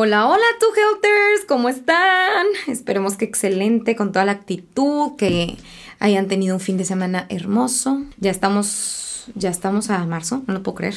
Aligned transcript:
Hola, 0.00 0.28
hola, 0.28 0.44
tu 0.60 0.66
Helters, 0.66 1.44
¿cómo 1.48 1.68
están? 1.68 2.46
Esperemos 2.68 3.16
que 3.16 3.24
excelente, 3.24 3.96
con 3.96 4.12
toda 4.12 4.24
la 4.24 4.30
actitud, 4.30 5.16
que 5.16 5.56
hayan 5.98 6.28
tenido 6.28 6.54
un 6.54 6.60
fin 6.60 6.76
de 6.76 6.84
semana 6.84 7.26
hermoso. 7.30 8.04
Ya 8.16 8.30
estamos, 8.30 9.28
ya 9.34 9.50
estamos 9.50 9.90
a 9.90 10.06
marzo, 10.06 10.44
no 10.46 10.54
lo 10.54 10.62
puedo 10.62 10.76
creer. 10.76 10.94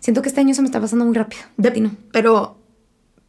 Siento 0.00 0.20
que 0.20 0.28
este 0.28 0.42
año 0.42 0.52
se 0.52 0.60
me 0.60 0.66
está 0.66 0.78
pasando 0.82 1.06
muy 1.06 1.14
rápido. 1.14 1.40
De 1.56 1.70
ti 1.70 1.80
no. 1.80 1.92
Pero 2.12 2.58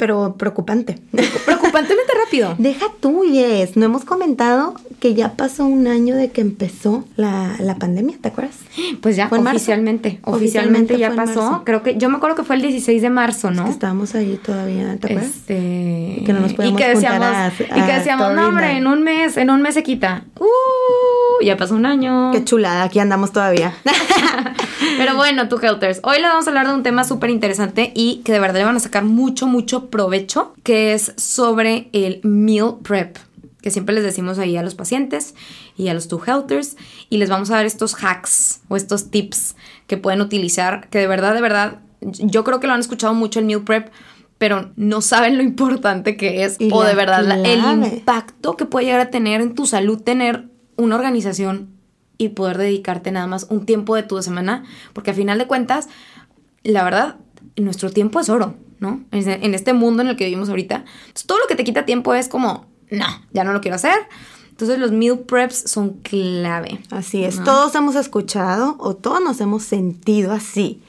pero 0.02 0.34
preocupante. 0.36 0.98
Preocupantemente 1.46 2.12
rápido. 2.26 2.56
Deja 2.58 2.88
tú, 3.02 3.24
Yes. 3.24 3.78
No 3.78 3.86
hemos 3.86 4.04
comentado 4.04 4.74
que 5.00 5.14
ya 5.14 5.34
pasó 5.34 5.64
un 5.64 5.86
año 5.86 6.16
de 6.16 6.32
que 6.32 6.42
empezó 6.42 7.06
la, 7.18 7.76
pandemia, 7.80 8.18
¿te 8.20 8.30
acuerdas? 8.30 8.56
Pues 9.00 9.16
ya, 9.16 9.30
oficialmente. 9.32 10.20
Oficialmente, 10.24 10.98
ya 10.98 11.12
pasó. 11.12 11.62
Creo 11.66 11.84
que, 11.84 11.98
yo 11.98 12.10
me 12.10 12.18
acuerdo 12.18 12.36
que 12.36 12.44
fue 12.44 12.56
el 12.56 12.64
16 12.64 13.00
de 13.00 13.12
marzo, 13.12 13.52
¿no? 13.52 13.68
estábamos 13.68 14.16
ahí 14.16 14.40
todavía, 14.44 14.98
¿te 14.98 15.14
acuerdas? 15.14 15.36
Este... 15.36 16.18
Y 16.18 16.24
que 16.24 16.34
no 16.34 16.40
nos 16.40 16.54
podemos 16.54 16.80
y 16.80 16.84
que 16.84 16.90
decíamos, 16.90 17.54
Y 17.60 17.82
que 17.82 17.94
decíamos, 17.94 18.34
no, 18.34 18.48
hombre, 18.48 18.78
en 18.78 18.88
un 18.88 19.04
mes, 19.04 19.38
en 19.38 19.52
un 19.52 19.62
mes 19.62 19.76
se 19.76 19.84
quita. 19.84 20.24
Uh, 20.40 21.46
ya 21.46 21.58
pasó 21.58 21.76
un 21.76 21.86
año. 21.86 22.32
Qué 22.32 22.44
chulada, 22.44 22.86
aquí 22.86 22.98
andamos 22.98 23.32
todavía. 23.32 23.76
Pero 24.98 25.16
bueno, 25.16 25.48
tú 25.48 25.60
Helters, 25.62 26.00
hoy 26.04 26.20
le 26.20 26.28
vamos 26.28 26.48
a 26.48 26.50
hablar 26.50 26.68
de 26.68 26.74
un 26.74 26.84
tema 26.84 27.04
súper 27.04 27.30
interesante 27.30 27.92
y 27.96 28.22
que 28.24 28.32
de 28.32 28.40
verdad 28.40 28.60
le 28.60 28.66
van 28.66 28.76
a 28.76 28.80
sacar 28.80 29.04
mucho, 29.04 29.48
mucho 29.48 29.90
provecho, 29.92 30.54
que 30.64 30.94
es 30.94 31.14
sobre 31.18 31.90
el 31.94 32.22
meal 32.24 32.78
prep 32.82 33.18
que 33.62 33.72
siempre 33.72 33.96
les 33.96 34.04
decimos 34.04 34.40
ahí 34.40 34.58
a 34.58 34.64
los 34.64 34.76
pacientes 34.76 35.36
y 35.78 35.88
a 35.88 35.94
los 35.94 36.08
two 36.08 36.22
Helters 36.26 36.78
y 37.10 37.18
les 37.18 37.30
vamos 37.30 37.52
a 37.52 37.56
dar 37.56 37.66
estos 37.66 37.96
hacks 38.04 38.62
o 38.68 38.76
estos 38.76 39.12
tips 39.12 39.56
que 39.88 39.98
pueden 39.98 40.22
utilizar 40.22 40.90
que 40.90 41.00
de 41.00 41.08
verdad, 41.08 41.34
de 41.34 41.42
verdad, 41.42 41.80
yo 42.02 42.44
creo 42.44 42.60
que 42.60 42.68
lo 42.68 42.74
han 42.74 42.80
escuchado 42.80 43.14
mucho 43.14 43.40
el 43.40 43.46
meal 43.46 43.64
prep, 43.64 43.92
pero 44.38 44.72
no 44.76 45.02
saben 45.02 45.38
lo 45.38 45.44
importante 45.44 46.18
que 46.18 46.44
es 46.44 46.58
o 46.72 46.84
de 46.84 46.96
verdad 46.96 47.24
el 47.46 47.60
impacto 47.94 48.58
que 48.58 48.66
puede 48.66 48.88
llegar 48.88 49.02
a 49.02 49.12
tener 49.12 49.42
en 49.42 49.54
tu 49.54 49.68
salud 49.68 50.02
tener 50.02 50.50
una 50.78 50.96
organización 50.96 51.70
y 52.18 52.30
poder 52.30 52.58
dedicarte 52.58 53.12
nada 53.12 53.28
más 53.28 53.48
un 53.50 53.66
tiempo 53.66 53.96
de 53.96 54.04
tu 54.04 54.22
semana, 54.22 54.64
porque 54.94 55.12
al 55.12 55.16
final 55.16 55.38
de 55.40 55.48
cuentas, 55.48 55.90
la 56.64 56.84
verdad, 56.84 57.16
nuestro 57.56 57.92
tiempo 57.92 58.20
es 58.20 58.30
oro, 58.30 58.56
¿no? 58.82 59.02
En 59.12 59.54
este 59.56 59.72
mundo 59.72 60.02
en 60.02 60.10
el 60.10 60.18
que 60.18 60.26
vivimos 60.26 60.50
ahorita. 60.50 60.84
todo 61.26 61.40
lo 61.40 61.48
que 61.48 61.56
te 61.56 61.64
quita 61.64 61.86
tiempo 61.86 62.14
es 62.14 62.28
como, 62.28 62.66
no, 62.90 63.06
ya 63.32 63.46
no 63.46 63.54
lo 63.54 63.62
quiero 63.62 63.76
hacer. 63.76 63.96
Entonces 64.50 64.78
los 64.78 64.92
meal 64.92 65.20
preps 65.20 65.72
son 65.72 66.02
clave. 66.02 66.82
Así 66.90 67.24
es, 67.24 67.42
todos 67.44 67.74
hemos 67.76 67.96
escuchado 67.96 68.76
o 68.80 68.96
todos 68.96 69.22
nos 69.24 69.40
hemos 69.40 69.64
sentido 69.64 70.34
así 70.34 70.82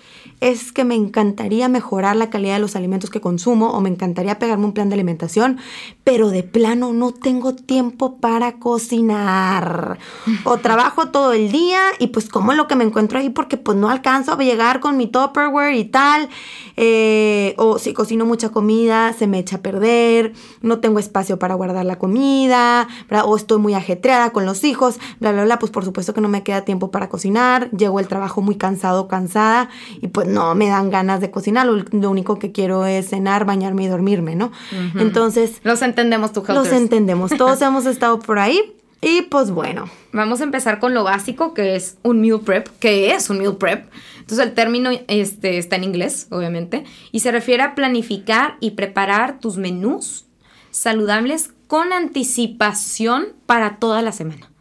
es 0.43 0.73
que 0.73 0.85
me 0.85 0.97
encantaría 0.97 1.69
mejorar 1.69 2.17
la 2.17 2.29
calidad 2.29 2.55
de 2.55 2.61
los 2.61 2.75
alimentos 2.75 3.11
que 3.11 3.21
consumo 3.21 3.71
o 3.71 3.81
me 3.81 3.89
encantaría 3.89 4.41
pegarme 4.41 4.65
un 4.65 4.73
plan 4.73 4.89
de 4.89 4.95
alimentación, 4.95 5.59
pero 6.03 6.31
de 6.31 6.43
plano 6.43 6.93
no 6.93 7.13
tengo 7.13 7.55
tiempo 7.55 8.17
para 8.17 8.59
cocinar. 8.59 10.01
O 10.43 10.59
trabajo 10.59 11.11
todo 11.11 11.33
el 11.33 11.53
día 11.53 11.81
y 12.01 12.09
pues 12.09 12.29
como 12.29 12.55
lo 12.55 12.67
que 12.67 12.75
me 12.75 12.83
encuentro 12.83 13.21
ahí 13.21 13.31
porque 13.31 13.57
pues 13.57 13.79
no 13.79 13.89
alcanzo 13.89 14.33
a 14.33 14.37
llegar 14.37 14.81
con 14.81 14.97
mi 14.97 15.07
Tupperware 15.07 15.77
y 15.77 15.85
tal. 15.85 16.29
Eh, 16.77 17.55
o 17.59 17.79
si 17.79 17.93
cocino 17.93 18.27
mucha 18.27 18.49
comida 18.49 19.13
se 19.13 19.29
me 19.29 19.39
echa 19.39 19.57
a 19.57 19.61
perder, 19.61 20.33
no 20.61 20.81
tengo 20.81 20.99
espacio 20.99 21.39
para 21.39 21.55
guardar 21.55 21.85
la 21.85 21.99
comida, 21.99 22.89
o 23.25 23.37
estoy 23.37 23.59
muy 23.59 23.75
ajetreada 23.75 24.31
con 24.31 24.45
los 24.45 24.65
hijos, 24.65 24.99
bla, 25.21 25.31
bla, 25.31 25.45
bla, 25.45 25.59
pues 25.61 25.71
por 25.71 25.85
supuesto 25.85 26.15
que 26.15 26.21
no 26.21 26.29
me 26.29 26.43
queda 26.43 26.63
tiempo 26.65 26.91
para 26.91 27.09
cocinar, 27.09 27.71
llego 27.71 28.01
el 28.01 28.09
trabajo 28.09 28.41
muy 28.41 28.57
cansado, 28.57 29.07
cansada 29.07 29.69
y 30.01 30.09
pues 30.09 30.32
no 30.33 30.55
me 30.55 30.69
dan 30.69 30.91
ganas 30.91 31.21
de 31.21 31.31
cocinar, 31.31 31.67
lo, 31.67 32.11
único 32.11 32.39
que 32.39 32.53
quiero 32.53 32.87
es 32.87 33.11
cenar, 33.11 33.45
bañarme 33.45 33.85
y 33.85 33.87
dormirme, 33.89 34.35
¿no? 34.35 34.53
Entonces... 34.97 35.61
Los 35.65 35.83
entendemos, 35.83 36.33
tú, 36.33 36.45
Los 36.49 36.73
entendemos, 36.73 37.31
todos 37.37 37.61
hemos 37.63 37.87
estado 37.87 38.19
por 38.19 38.39
ahí. 38.39 38.75
Y 39.01 39.23
pues 39.23 39.51
bueno. 39.51 39.91
Vamos 40.13 40.41
a 40.41 40.45
empezar 40.45 40.79
con 40.79 40.95
lo 40.95 41.03
básico, 41.03 41.55
que 41.55 41.75
es 41.75 41.99
un 42.03 42.21
meal 42.21 42.41
prep. 42.41 42.69
¿Qué 42.79 43.13
es 43.13 43.31
un 43.31 43.39
meal 43.39 43.57
prep? 43.57 43.91
Entonces 44.21 44.47
el 44.47 44.55
término 44.55 44.91
este, 45.09 45.59
está 45.59 45.75
en 45.75 45.85
inglés, 45.85 46.29
obviamente, 46.31 46.85
y 47.11 47.21
se 47.21 47.33
refiere 47.33 47.65
a 47.65 47.75
planificar 47.75 48.57
y 48.61 48.73
preparar 48.73 49.41
tus 49.41 49.57
menús 49.57 50.27
saludables 50.71 51.51
con 51.67 51.93
anticipación 51.93 53.29
para 53.47 53.79
toda 53.79 54.03
la 54.03 54.13
semana. 54.13 54.52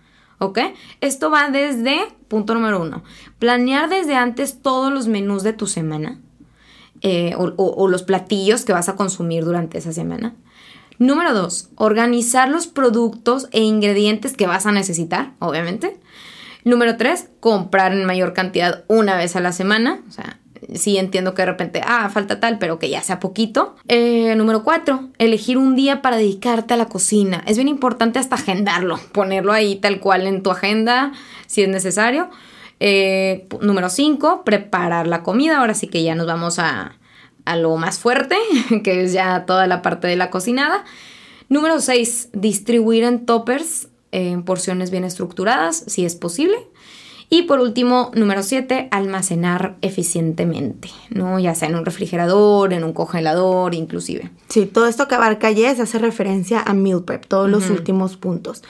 ¿Ok? 0.42 0.58
Esto 1.02 1.30
va 1.30 1.52
desde, 1.52 2.00
punto 2.28 2.56
número 2.56 2.82
uno, 2.82 3.04
planear 3.38 3.90
desde 3.90 4.16
antes 4.16 4.60
todos 4.64 4.92
los 4.92 5.06
menús 5.06 5.44
de 5.44 5.54
tu 5.54 5.68
semana 5.68 6.20
eh, 7.04 7.36
o, 7.38 7.88
los 7.88 8.02
platillos 8.02 8.66
que 8.66 8.74
vas 8.74 8.90
a 8.90 8.96
consumir 8.96 9.46
durante 9.46 9.78
esa 9.78 9.94
semana. 9.94 10.34
Número 10.98 11.36
dos, 11.36 11.70
organizar 11.76 12.50
los 12.50 12.66
productos 12.66 13.50
e 13.52 13.62
ingredientes 13.62 14.36
que 14.36 14.48
vas 14.48 14.66
a 14.66 14.72
necesitar, 14.72 15.34
obviamente. 15.38 16.00
Número 16.64 16.98
tres, 16.98 17.30
comprar 17.40 17.94
en 17.94 18.06
mayor 18.06 18.34
cantidad 18.34 18.84
una 18.88 19.18
vez 19.18 19.36
a 19.36 19.42
la 19.42 19.52
semana. 19.52 20.02
O 20.10 20.12
sea, 20.12 20.40
sí 20.74 20.98
entiendo 20.98 21.34
que 21.34 21.42
de 21.42 21.48
repente, 21.48 21.82
ah, 21.86 22.10
falta 22.10 22.40
tal, 22.40 22.58
pero 22.58 22.80
que 22.80 22.90
ya 22.90 23.02
sea 23.02 23.20
poquito. 23.20 23.76
Eh, 23.88 24.36
número 24.36 24.64
cuatro, 24.64 25.10
elegir 25.18 25.58
un 25.58 25.76
día 25.76 26.02
para 26.02 26.18
dedicarte 26.18 26.74
a 26.74 26.78
la 26.78 26.86
cocina. 26.86 27.44
Es 27.48 27.58
bien 27.58 27.68
importante 27.68 28.20
hasta 28.20 28.36
agendarlo, 28.36 29.00
ponerlo 29.12 29.54
ahí 29.54 29.76
tal 29.76 30.00
cual 30.00 30.28
en 30.28 30.44
tu 30.44 30.52
agenda 30.52 31.12
si 31.48 31.64
es 31.64 31.70
necesario. 31.70 32.30
Eh, 32.80 33.48
número 33.62 33.90
cinco, 33.90 34.44
preparar 34.44 35.08
la 35.08 35.24
comida. 35.24 35.60
Ahora 35.60 35.74
sí 35.74 35.88
que 35.88 36.04
ya 36.04 36.16
nos 36.16 36.28
vamos 36.28 36.60
a, 36.60 36.98
a 37.46 37.56
lo 37.56 37.76
más 37.78 38.00
fuerte, 38.00 38.36
que 38.84 39.04
es 39.04 39.14
ya 39.14 39.46
toda 39.46 39.68
la 39.68 39.82
parte 39.82 40.08
de 40.08 40.16
la 40.16 40.30
cocinada. 40.30 40.84
Número 41.50 41.80
seis, 41.82 42.30
distribuir 42.34 43.04
en 43.04 43.26
toppers 43.26 43.90
en 44.12 44.44
porciones 44.44 44.92
bien 44.92 45.04
estructuradas, 45.04 45.84
si 45.88 46.06
es 46.06 46.16
posible. 46.16 46.58
Y 47.34 47.44
por 47.44 47.62
último, 47.62 48.12
número 48.14 48.44
7, 48.44 48.90
almacenar 48.92 49.78
eficientemente, 49.80 50.90
¿no? 51.12 51.40
Ya 51.40 51.56
sea 51.56 51.70
en 51.70 51.76
un 51.76 51.86
refrigerador, 51.86 52.74
en 52.74 52.84
un 52.84 52.92
congelador, 52.92 53.74
inclusive. 53.74 54.30
Sí, 54.50 54.66
todo 54.66 54.86
esto 54.86 55.08
que 55.08 55.16
abarca 55.16 55.50
Yes 55.50 55.80
hace 55.80 55.98
referencia 55.98 56.60
a 56.60 56.74
meal 56.74 57.06
prep, 57.06 57.26
todos 57.26 57.50
los 57.50 57.70
últimos 57.70 58.18
puntos. 58.18 58.64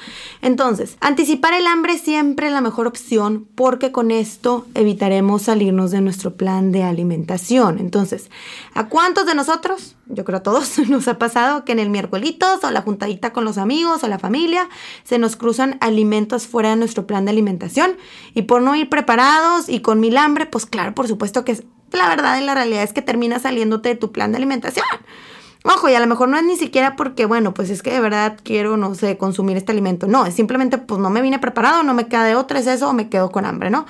Entonces, 0.44 0.96
anticipar 1.00 1.56
el 1.56 1.66
hambre 1.66 1.98
siempre 1.98 2.48
es 2.48 2.54
la 2.54 2.62
mejor 2.62 2.86
opción 2.86 3.48
porque 3.56 3.92
con 3.92 4.12
esto 4.12 4.68
evitaremos 4.76 5.42
salirnos 5.42 5.90
de 5.90 6.02
nuestro 6.02 6.36
plan 6.36 6.72
de 6.72 6.84
alimentación. 6.84 7.80
Entonces, 7.80 8.30
¿a 8.76 8.90
cuántos 8.90 9.26
de 9.26 9.34
nosotros? 9.34 9.96
Yo 10.06 10.26
creo 10.26 10.38
a 10.38 10.44
todos 10.44 10.78
nos 10.90 11.08
ha 11.08 11.18
pasado 11.18 11.66
que 11.66 11.72
en 11.72 11.80
el 11.80 11.90
miércolitos 11.90 12.64
o 12.64 12.70
la 12.70 12.82
juntadita 12.82 13.34
con 13.34 13.46
los 13.46 13.58
amigos 13.58 14.04
o 14.04 14.08
la 14.08 14.20
familia 14.20 14.70
se 15.04 15.18
nos 15.18 15.36
cruzan 15.36 15.78
alimentos 15.82 16.46
fuera 16.46 16.70
de 16.70 16.76
nuestro 16.76 17.08
plan 17.08 17.26
de 17.26 17.32
alimentación 17.32 17.94
y 18.36 18.44
por 18.52 18.62
no 18.62 18.76
ir 18.76 18.90
preparados 18.90 19.70
y 19.70 19.80
con 19.80 20.02
mil 20.02 20.18
hambre, 20.18 20.46
pues 20.46 20.66
claro, 20.66 20.94
por 20.94 21.08
supuesto 21.08 21.46
que 21.46 21.64
la 21.94 22.10
verdad 22.10 22.38
y 22.38 22.44
la 22.44 22.54
realidad 22.54 22.84
es 22.84 22.92
que 22.92 23.02
termina 23.02 23.40
saliéndote 23.40 23.88
de 23.88 23.96
tu 23.96 24.12
plan 24.12 24.34
de 24.34 24.40
alimentación. 24.40 24.86
Ojo, 25.64 25.90
y 25.90 25.94
a 25.94 26.00
lo 26.00 26.08
mejor 26.08 26.28
no 26.28 26.38
es 26.38 26.44
ni 26.44 26.58
siquiera 26.58 26.96
porque, 26.96 27.26
bueno, 27.26 27.54
pues 27.54 27.70
es 27.70 27.84
que 27.84 27.92
de 27.92 28.00
verdad 28.00 28.38
quiero, 28.44 28.78
no 28.78 28.96
sé, 28.96 29.18
consumir 29.18 29.58
este 29.58 29.72
alimento. 29.72 30.08
No, 30.08 30.26
es 30.26 30.34
simplemente, 30.34 30.80
pues 30.80 31.00
no 31.00 31.12
me 31.12 31.22
vine 31.22 31.38
preparado, 31.38 31.84
no 31.84 31.94
me 31.94 32.08
queda 32.08 32.26
de 32.26 32.36
otra, 32.36 32.60
es 32.60 32.66
eso, 32.66 32.90
o 32.90 32.94
me 32.94 33.10
quedo 33.10 33.32
con 33.32 33.46
hambre, 33.46 33.70
¿no? 33.70 33.86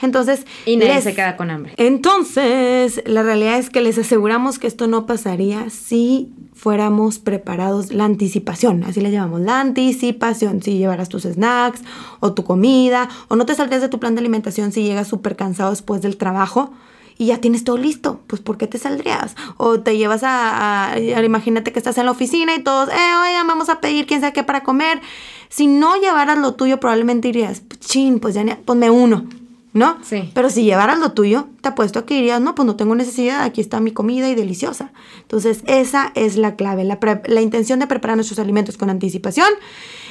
Entonces. 0.00 0.46
Y 0.66 0.76
nadie 0.76 1.02
se 1.02 1.14
queda 1.14 1.36
con 1.36 1.50
hambre. 1.50 1.74
Entonces, 1.78 3.02
la 3.06 3.24
realidad 3.24 3.58
es 3.58 3.70
que 3.70 3.80
les 3.80 3.98
aseguramos 3.98 4.60
que 4.60 4.68
esto 4.68 4.86
no 4.86 5.06
pasaría 5.06 5.68
si 5.68 6.32
fuéramos 6.54 7.18
preparados, 7.18 7.92
la 7.92 8.04
anticipación, 8.04 8.84
así 8.84 9.00
le 9.00 9.10
llamamos, 9.10 9.40
la 9.40 9.60
anticipación, 9.60 10.62
si 10.62 10.78
llevaras 10.78 11.08
tus 11.08 11.24
snacks 11.24 11.82
o 12.20 12.32
tu 12.32 12.44
comida, 12.44 13.08
o 13.28 13.36
no 13.36 13.44
te 13.44 13.54
saltes 13.54 13.82
de 13.82 13.88
tu 13.88 13.98
plan 13.98 14.14
de 14.14 14.20
alimentación 14.20 14.72
si 14.72 14.82
llegas 14.82 15.08
súper 15.08 15.36
cansado 15.36 15.70
después 15.70 16.00
del 16.02 16.16
trabajo 16.16 16.72
y 17.18 17.26
ya 17.26 17.40
tienes 17.40 17.64
todo 17.64 17.76
listo, 17.78 18.20
pues 18.26 18.42
¿por 18.42 18.58
qué 18.58 18.66
te 18.66 18.78
saldrías? 18.78 19.36
O 19.56 19.80
te 19.80 19.96
llevas 19.96 20.20
a, 20.24 20.96
imagínate 20.98 21.72
que 21.72 21.78
estás 21.78 21.98
en 21.98 22.06
la 22.06 22.12
oficina 22.12 22.54
y 22.54 22.62
todos, 22.62 22.88
eh, 22.90 23.16
oigan, 23.22 23.46
vamos 23.46 23.68
a 23.68 23.80
pedir 23.80 24.06
quién 24.06 24.20
sabe 24.20 24.32
qué 24.32 24.42
para 24.42 24.62
comer. 24.62 25.00
Si 25.48 25.66
no 25.66 25.96
llevaras 25.96 26.38
lo 26.38 26.54
tuyo, 26.54 26.78
probablemente 26.78 27.28
dirías, 27.28 27.62
chin, 27.80 28.20
pues 28.20 28.34
ya 28.34 28.44
ponme 28.64 28.90
uno, 28.90 29.24
¿no? 29.72 29.96
Sí. 30.02 30.30
Pero 30.34 30.50
si 30.50 30.64
llevaras 30.64 30.98
lo 30.98 31.12
tuyo, 31.12 31.48
te 31.62 31.70
apuesto 31.70 32.00
a 32.00 32.06
que 32.06 32.14
dirías, 32.14 32.40
no, 32.40 32.54
pues 32.54 32.66
no 32.66 32.76
tengo 32.76 32.94
necesidad, 32.94 33.42
aquí 33.42 33.62
está 33.62 33.80
mi 33.80 33.92
comida 33.92 34.28
y 34.28 34.34
deliciosa. 34.34 34.92
Entonces, 35.22 35.62
esa 35.66 36.12
es 36.14 36.36
la 36.36 36.56
clave. 36.56 36.84
La, 36.84 36.98
la 37.26 37.40
intención 37.40 37.78
de 37.78 37.86
preparar 37.86 38.16
nuestros 38.16 38.38
alimentos 38.38 38.76
con 38.76 38.90
anticipación 38.90 39.48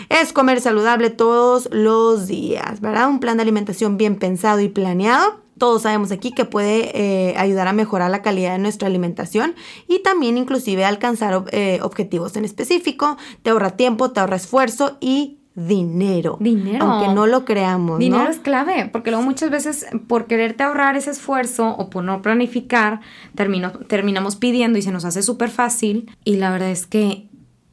es 0.09 0.33
comer 0.33 0.61
saludable 0.61 1.11
todos 1.11 1.69
los 1.71 2.27
días, 2.27 2.81
¿verdad? 2.81 3.09
Un 3.09 3.19
plan 3.19 3.37
de 3.37 3.43
alimentación 3.43 3.97
bien 3.97 4.15
pensado 4.15 4.59
y 4.61 4.69
planeado 4.69 5.44
todos 5.57 5.83
sabemos 5.83 6.11
aquí 6.11 6.31
que 6.31 6.45
puede 6.45 6.91
eh, 6.93 7.35
ayudar 7.37 7.67
a 7.67 7.73
mejorar 7.73 8.11
la 8.11 8.21
calidad 8.21 8.53
de 8.53 8.59
nuestra 8.59 8.87
alimentación 8.87 9.55
y 9.87 9.99
también 9.99 10.37
inclusive 10.37 10.85
alcanzar 10.85 11.45
eh, 11.51 11.79
objetivos 11.81 12.35
en 12.35 12.45
específico, 12.45 13.17
te 13.41 13.51
ahorra 13.51 13.71
tiempo, 13.71 14.11
te 14.11 14.19
ahorra 14.19 14.35
esfuerzo 14.35 14.97
y 14.99 15.39
dinero. 15.55 16.37
Dinero. 16.41 16.85
Aunque 16.85 17.13
no 17.13 17.27
lo 17.27 17.45
creamos. 17.45 17.99
Dinero 17.99 18.29
es 18.29 18.39
clave, 18.39 18.89
porque 18.91 19.11
luego 19.11 19.25
muchas 19.25 19.49
veces 19.49 19.85
por 20.07 20.25
quererte 20.25 20.63
ahorrar 20.63 20.97
ese 20.97 21.11
esfuerzo 21.11 21.69
o 21.69 21.89
por 21.89 22.03
no 22.03 22.21
planificar, 22.21 22.99
termino, 23.35 23.71
terminamos 23.71 24.35
pidiendo 24.35 24.77
y 24.77 24.81
se 24.81 24.91
nos 24.91 25.05
hace 25.05 25.23
súper 25.23 25.49
fácil. 25.49 26.11
Y 26.25 26.35
la 26.35 26.51
verdad 26.51 26.71
es 26.71 26.85
que 26.85 27.29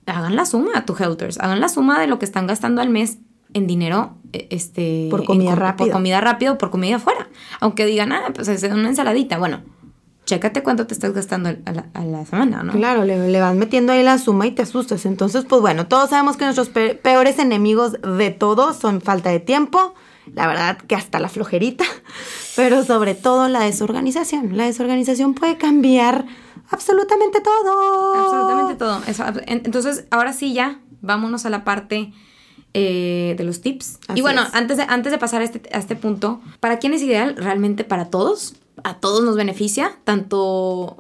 hagan 0.07 0.37
la 0.37 0.47
suma 0.47 0.85
tu 0.87 0.95
helters, 0.95 1.39
hagan 1.41 1.61
la 1.61 1.69
suma 1.69 2.01
de 2.01 2.07
lo 2.07 2.19
que 2.19 2.25
están 2.25 2.47
gastando 2.47 2.81
al 2.81 2.91
mes 2.91 3.19
en 3.55 3.67
dinero 3.67 4.17
este 4.33 5.09
por 5.11 5.25
comida 5.25 5.55
rápida 5.55 5.87
por 5.87 5.93
comida 5.93 6.21
rápida 6.21 6.53
o 6.53 6.59
por 6.59 6.71
comida 6.71 6.97
afuera. 6.97 7.29
Aunque 7.61 7.87
digan 7.87 8.13
ah 8.13 8.33
pues 8.35 8.49
es 8.49 8.63
una 8.65 8.89
ensaladita 8.89 9.39
bueno 9.39 9.63
chécate 10.25 10.63
cuánto 10.63 10.87
te 10.87 10.95
estás 10.95 11.13
gastando 11.13 11.51
a 11.65 12.05
la, 12.05 12.25
semana 12.25 12.63
no 12.63 12.73
claro 12.73 13.05
le, 13.05 13.41
vas 13.41 13.57
metiendo 13.57 13.93
ahí 13.93 14.03
la 14.03 14.19
suma 14.19 14.47
y 14.47 14.53
te 14.53 14.63
asustas. 14.63 15.07
Entonces 15.07 15.45
pues 15.45 15.61
bueno 15.61 15.87
todos 15.87 16.11
sabemos 16.11 16.37
que 16.37 16.45
nuestros 16.45 16.69
peores 16.69 17.39
enemigos 17.39 17.97
de 18.03 18.31
todo 18.31 18.73
son 18.75 19.01
falta 19.01 19.31
de 19.31 19.41
tiempo 19.41 19.95
la 20.35 20.47
verdad 20.47 20.79
que 20.79 20.95
hasta 20.95 21.19
la 21.19 21.29
flojerita 21.29 21.85
pero 22.57 22.85
sobre 22.85 23.15
todo 23.15 23.49
la 23.49 23.61
desorganización. 23.61 24.57
La 24.57 24.65
desorganización 24.65 25.35
puede 25.35 25.57
cambiar 25.57 26.27
absolutamente 26.71 27.41
todo. 27.41 28.15
Absolutamente 28.15 28.75
todo. 28.77 29.01
Entonces 29.47 30.07
ahora 30.11 30.33
sí 30.33 30.53
ya 30.53 30.81
vámonos 31.01 31.47
a 31.47 31.51
la 31.51 31.65
parte 31.65 32.13
eh, 32.75 33.35
de 33.37 33.45
los 33.45 33.61
tips. 33.61 33.99
y 34.15 34.21
bueno, 34.23 34.43
antes 34.53 34.79
de, 34.79 34.85
antes 34.89 35.13
de 35.13 35.19
pasar 35.19 35.43
a 35.43 35.45
este, 35.45 35.63
a 35.73 35.79
este 35.79 35.97
punto, 35.97 36.41
¿para 36.61 36.79
quién 36.79 36.95
es 36.95 37.03
ideal? 37.03 37.37
Realmente 37.37 37.85
para 37.85 38.07
todos. 38.07 38.55
A 38.85 38.95
todos 38.95 39.23
nos 39.23 39.37
beneficia, 39.37 39.93
tanto 40.05 40.97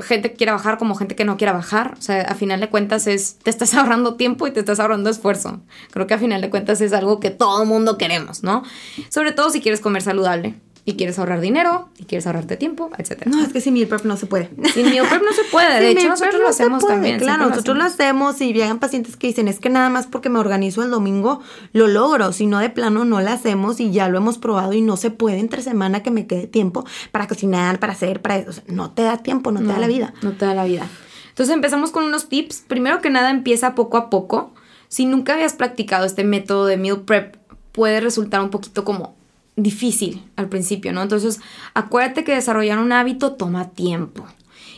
gente 0.00 0.30
que 0.30 0.36
quiera 0.36 0.52
bajar 0.52 0.78
como 0.78 0.94
gente 0.94 1.16
que 1.16 1.24
no 1.24 1.36
quiera 1.36 1.52
bajar. 1.52 1.94
O 1.98 2.00
sea, 2.00 2.22
a 2.22 2.34
final 2.36 2.60
de 2.60 2.70
cuentas 2.70 3.08
es, 3.08 3.38
te 3.42 3.50
estás 3.50 3.74
ahorrando 3.74 4.14
tiempo 4.14 4.46
y 4.46 4.52
te 4.52 4.60
estás 4.60 4.78
ahorrando 4.78 5.10
esfuerzo. 5.10 5.60
Creo 5.90 6.06
que 6.06 6.14
a 6.14 6.18
final 6.18 6.40
de 6.40 6.48
cuentas 6.48 6.80
es 6.80 6.92
algo 6.92 7.18
que 7.18 7.30
todo 7.30 7.64
mundo 7.64 7.98
queremos, 7.98 8.44
¿no? 8.44 8.62
Sobre 9.10 9.32
todo 9.32 9.50
si 9.50 9.60
quieres 9.60 9.80
comer 9.80 10.02
saludable 10.02 10.54
y 10.88 10.94
quieres 10.94 11.18
ahorrar 11.18 11.40
dinero 11.40 11.88
y 11.98 12.04
quieres 12.04 12.28
ahorrarte 12.28 12.56
tiempo, 12.56 12.90
etc. 12.96 13.26
No, 13.26 13.42
es 13.42 13.52
que 13.52 13.60
sin 13.60 13.74
meal 13.74 13.88
prep 13.88 14.04
no 14.04 14.16
se 14.16 14.26
puede. 14.26 14.50
Sin 14.72 14.88
meal 14.88 15.04
prep 15.08 15.20
no 15.20 15.32
se 15.32 15.42
puede. 15.50 15.80
De 15.80 15.90
hecho, 15.90 16.08
nosotros 16.08 16.40
lo 16.40 16.48
hacemos 16.48 16.86
también. 16.86 17.18
Claro, 17.18 17.48
nosotros 17.48 17.76
lo 17.76 17.82
hacemos 17.82 18.40
y 18.40 18.52
llegan 18.52 18.78
pacientes 18.78 19.16
que 19.16 19.26
dicen, 19.26 19.48
es 19.48 19.58
que 19.58 19.68
nada 19.68 19.90
más 19.90 20.06
porque 20.06 20.28
me 20.28 20.38
organizo 20.38 20.84
el 20.84 20.90
domingo 20.90 21.42
lo 21.72 21.88
logro. 21.88 22.32
Si 22.32 22.46
no, 22.46 22.60
de 22.60 22.70
plano 22.70 23.04
no 23.04 23.20
lo 23.20 23.28
hacemos 23.28 23.80
y 23.80 23.90
ya 23.90 24.08
lo 24.08 24.18
hemos 24.18 24.38
probado 24.38 24.74
y 24.74 24.80
no 24.80 24.96
se 24.96 25.10
puede 25.10 25.40
entre 25.40 25.60
semana 25.60 26.04
que 26.04 26.12
me 26.12 26.28
quede 26.28 26.46
tiempo 26.46 26.86
para 27.10 27.26
cocinar, 27.26 27.80
para 27.80 27.92
hacer, 27.92 28.22
para 28.22 28.36
eso. 28.36 28.62
no 28.68 28.92
te 28.92 29.02
da 29.02 29.18
tiempo, 29.18 29.50
no, 29.50 29.58
te 29.58 29.66
da 29.66 29.78
la 29.78 29.88
vida. 29.88 30.14
No 30.22 30.32
te 30.32 30.46
da 30.46 30.54
la 30.54 30.64
vida. 30.64 30.86
Entonces 31.30 31.52
empezamos 31.52 31.90
con 31.90 32.04
unos 32.04 32.28
tips. 32.28 32.62
Primero 32.68 33.00
que 33.00 33.10
nada, 33.10 33.30
empieza 33.30 33.74
poco 33.74 33.96
a 33.96 34.08
poco. 34.08 34.54
Si 34.86 35.04
nunca 35.04 35.34
habías 35.34 35.54
practicado 35.54 36.06
este 36.06 36.22
método 36.22 36.66
de 36.66 36.76
meal 36.76 37.00
prep, 37.00 37.36
puede 37.72 37.98
resultar 38.00 38.40
un 38.40 38.50
poquito 38.50 38.84
como 38.84 39.16
difícil 39.56 40.22
al 40.36 40.48
principio, 40.48 40.92
¿no? 40.92 41.02
Entonces, 41.02 41.40
acuérdate 41.74 42.24
que 42.24 42.34
desarrollar 42.34 42.78
un 42.78 42.92
hábito 42.92 43.32
toma 43.32 43.70
tiempo 43.70 44.26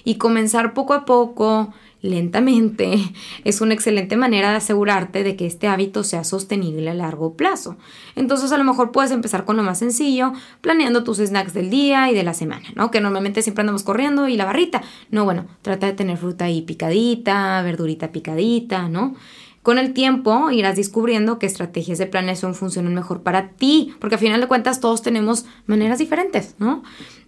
y 0.04 0.14
comenzar 0.14 0.72
poco 0.72 0.94
a 0.94 1.04
poco, 1.04 1.72
lentamente, 2.00 2.98
es 3.44 3.60
una 3.60 3.74
excelente 3.74 4.16
manera 4.16 4.50
de 4.50 4.56
asegurarte 4.56 5.24
de 5.24 5.36
que 5.36 5.46
este 5.46 5.68
hábito 5.68 6.04
sea 6.04 6.24
sostenible 6.24 6.88
a 6.88 6.94
largo 6.94 7.34
plazo. 7.34 7.76
Entonces, 8.14 8.52
a 8.52 8.58
lo 8.58 8.64
mejor 8.64 8.92
puedes 8.92 9.10
empezar 9.10 9.44
con 9.44 9.56
lo 9.56 9.62
más 9.62 9.78
sencillo, 9.78 10.32
planeando 10.60 11.04
tus 11.04 11.18
snacks 11.18 11.54
del 11.54 11.70
día 11.70 12.10
y 12.10 12.14
de 12.14 12.22
la 12.22 12.34
semana, 12.34 12.68
¿no? 12.74 12.90
Que 12.90 13.00
normalmente 13.00 13.42
siempre 13.42 13.62
andamos 13.62 13.82
corriendo 13.82 14.28
y 14.28 14.36
la 14.36 14.44
barrita. 14.44 14.82
No, 15.10 15.24
bueno, 15.24 15.46
trata 15.62 15.86
de 15.86 15.92
tener 15.92 16.16
fruta 16.16 16.44
ahí 16.44 16.62
picadita, 16.62 17.60
verdurita 17.62 18.12
picadita, 18.12 18.88
¿no? 18.88 19.16
Con 19.62 19.78
el 19.78 19.92
tiempo 19.92 20.50
irás 20.50 20.76
descubriendo 20.76 21.38
qué 21.38 21.46
estrategias 21.46 21.98
de 21.98 22.06
planeación 22.06 22.54
funcionan 22.54 22.94
mejor 22.94 23.22
para 23.22 23.50
ti, 23.50 23.94
porque 23.98 24.14
al 24.14 24.20
final 24.20 24.40
de 24.40 24.48
cuentas 24.48 24.80
todos 24.80 25.02
tenemos 25.02 25.44
maneras 25.66 25.98
diferentes, 25.98 26.54
¿no? 26.58 26.82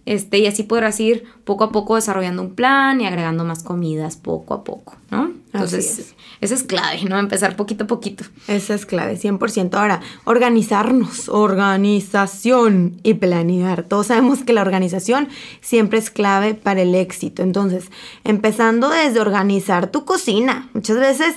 Este, 0.05 0.39
y 0.39 0.47
así 0.47 0.63
podrás 0.63 0.99
ir 0.99 1.25
poco 1.43 1.63
a 1.63 1.71
poco 1.71 1.95
desarrollando 1.95 2.41
un 2.41 2.55
plan 2.55 2.99
y 3.01 3.05
agregando 3.05 3.45
más 3.45 3.61
comidas 3.61 4.17
poco 4.17 4.55
a 4.55 4.63
poco, 4.63 4.95
¿no? 5.11 5.31
Entonces, 5.53 6.15
esa 6.39 6.55
es 6.55 6.63
clave, 6.63 7.03
¿no? 7.03 7.19
Empezar 7.19 7.55
poquito 7.55 7.83
a 7.83 7.87
poquito. 7.87 8.23
Esa 8.47 8.73
es 8.73 8.87
clave, 8.87 9.17
100%. 9.17 9.75
Ahora, 9.75 10.01
organizarnos, 10.23 11.29
organización 11.29 12.99
y 13.03 13.15
planear. 13.15 13.83
Todos 13.83 14.07
sabemos 14.07 14.43
que 14.43 14.53
la 14.53 14.61
organización 14.61 15.27
siempre 15.59 15.99
es 15.99 16.09
clave 16.09 16.55
para 16.55 16.81
el 16.81 16.95
éxito. 16.95 17.43
Entonces, 17.43 17.91
empezando 18.23 18.89
desde 18.89 19.19
organizar 19.19 19.91
tu 19.91 20.05
cocina. 20.05 20.69
Muchas 20.73 20.97
veces 20.97 21.35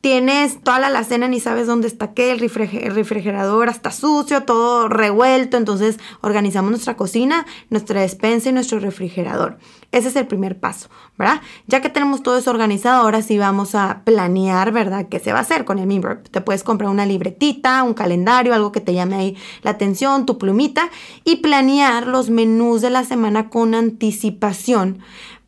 tienes 0.00 0.62
toda 0.62 0.78
la 0.78 0.86
alacena 0.86 1.28
ni 1.28 1.40
sabes 1.40 1.66
dónde 1.66 1.86
está 1.86 2.14
qué, 2.14 2.32
el, 2.32 2.38
refrigerador 2.40 3.68
está 3.68 3.90
sucio, 3.90 4.44
todo 4.44 4.88
revuelto, 4.88 5.56
entonces 5.56 5.98
organizamos 6.22 6.70
nuestra 6.70 6.96
cocina, 6.96 7.46
nuestra 7.68 8.00
despensa 8.00 8.48
y 8.48 8.52
nuestro 8.52 8.80
refrigerador. 8.80 9.58
Ese 9.92 10.08
es 10.08 10.16
el 10.16 10.26
primer 10.26 10.58
paso, 10.58 10.88
¿verdad? 11.18 11.40
Ya 11.66 11.80
que 11.82 11.88
tenemos 11.88 12.22
todo 12.22 12.38
eso 12.38 12.50
organizado, 12.50 13.02
ahora 13.02 13.22
sí 13.22 13.38
vamos 13.38 13.74
a 13.74 14.02
planear, 14.04 14.72
¿verdad? 14.72 15.08
¿Qué 15.08 15.18
se 15.18 15.32
va 15.32 15.40
a 15.40 15.42
hacer 15.42 15.64
con 15.64 15.78
el 15.78 15.86
meal 15.86 16.22
Te 16.30 16.40
puedes 16.40 16.62
comprar 16.62 16.90
una 16.90 17.06
libretita, 17.06 17.82
un 17.82 17.94
calendario, 17.94 18.54
algo 18.54 18.72
que 18.72 18.80
te 18.80 18.94
llame 18.94 19.16
ahí 19.16 19.36
la 19.62 19.72
atención, 19.72 20.26
tu 20.26 20.38
plumita 20.38 20.88
y 21.24 21.36
planear 21.36 22.06
los 22.06 22.30
menús 22.30 22.80
de 22.80 22.90
la 22.90 23.04
semana 23.04 23.50
con 23.50 23.74
anticipación 23.74 25.00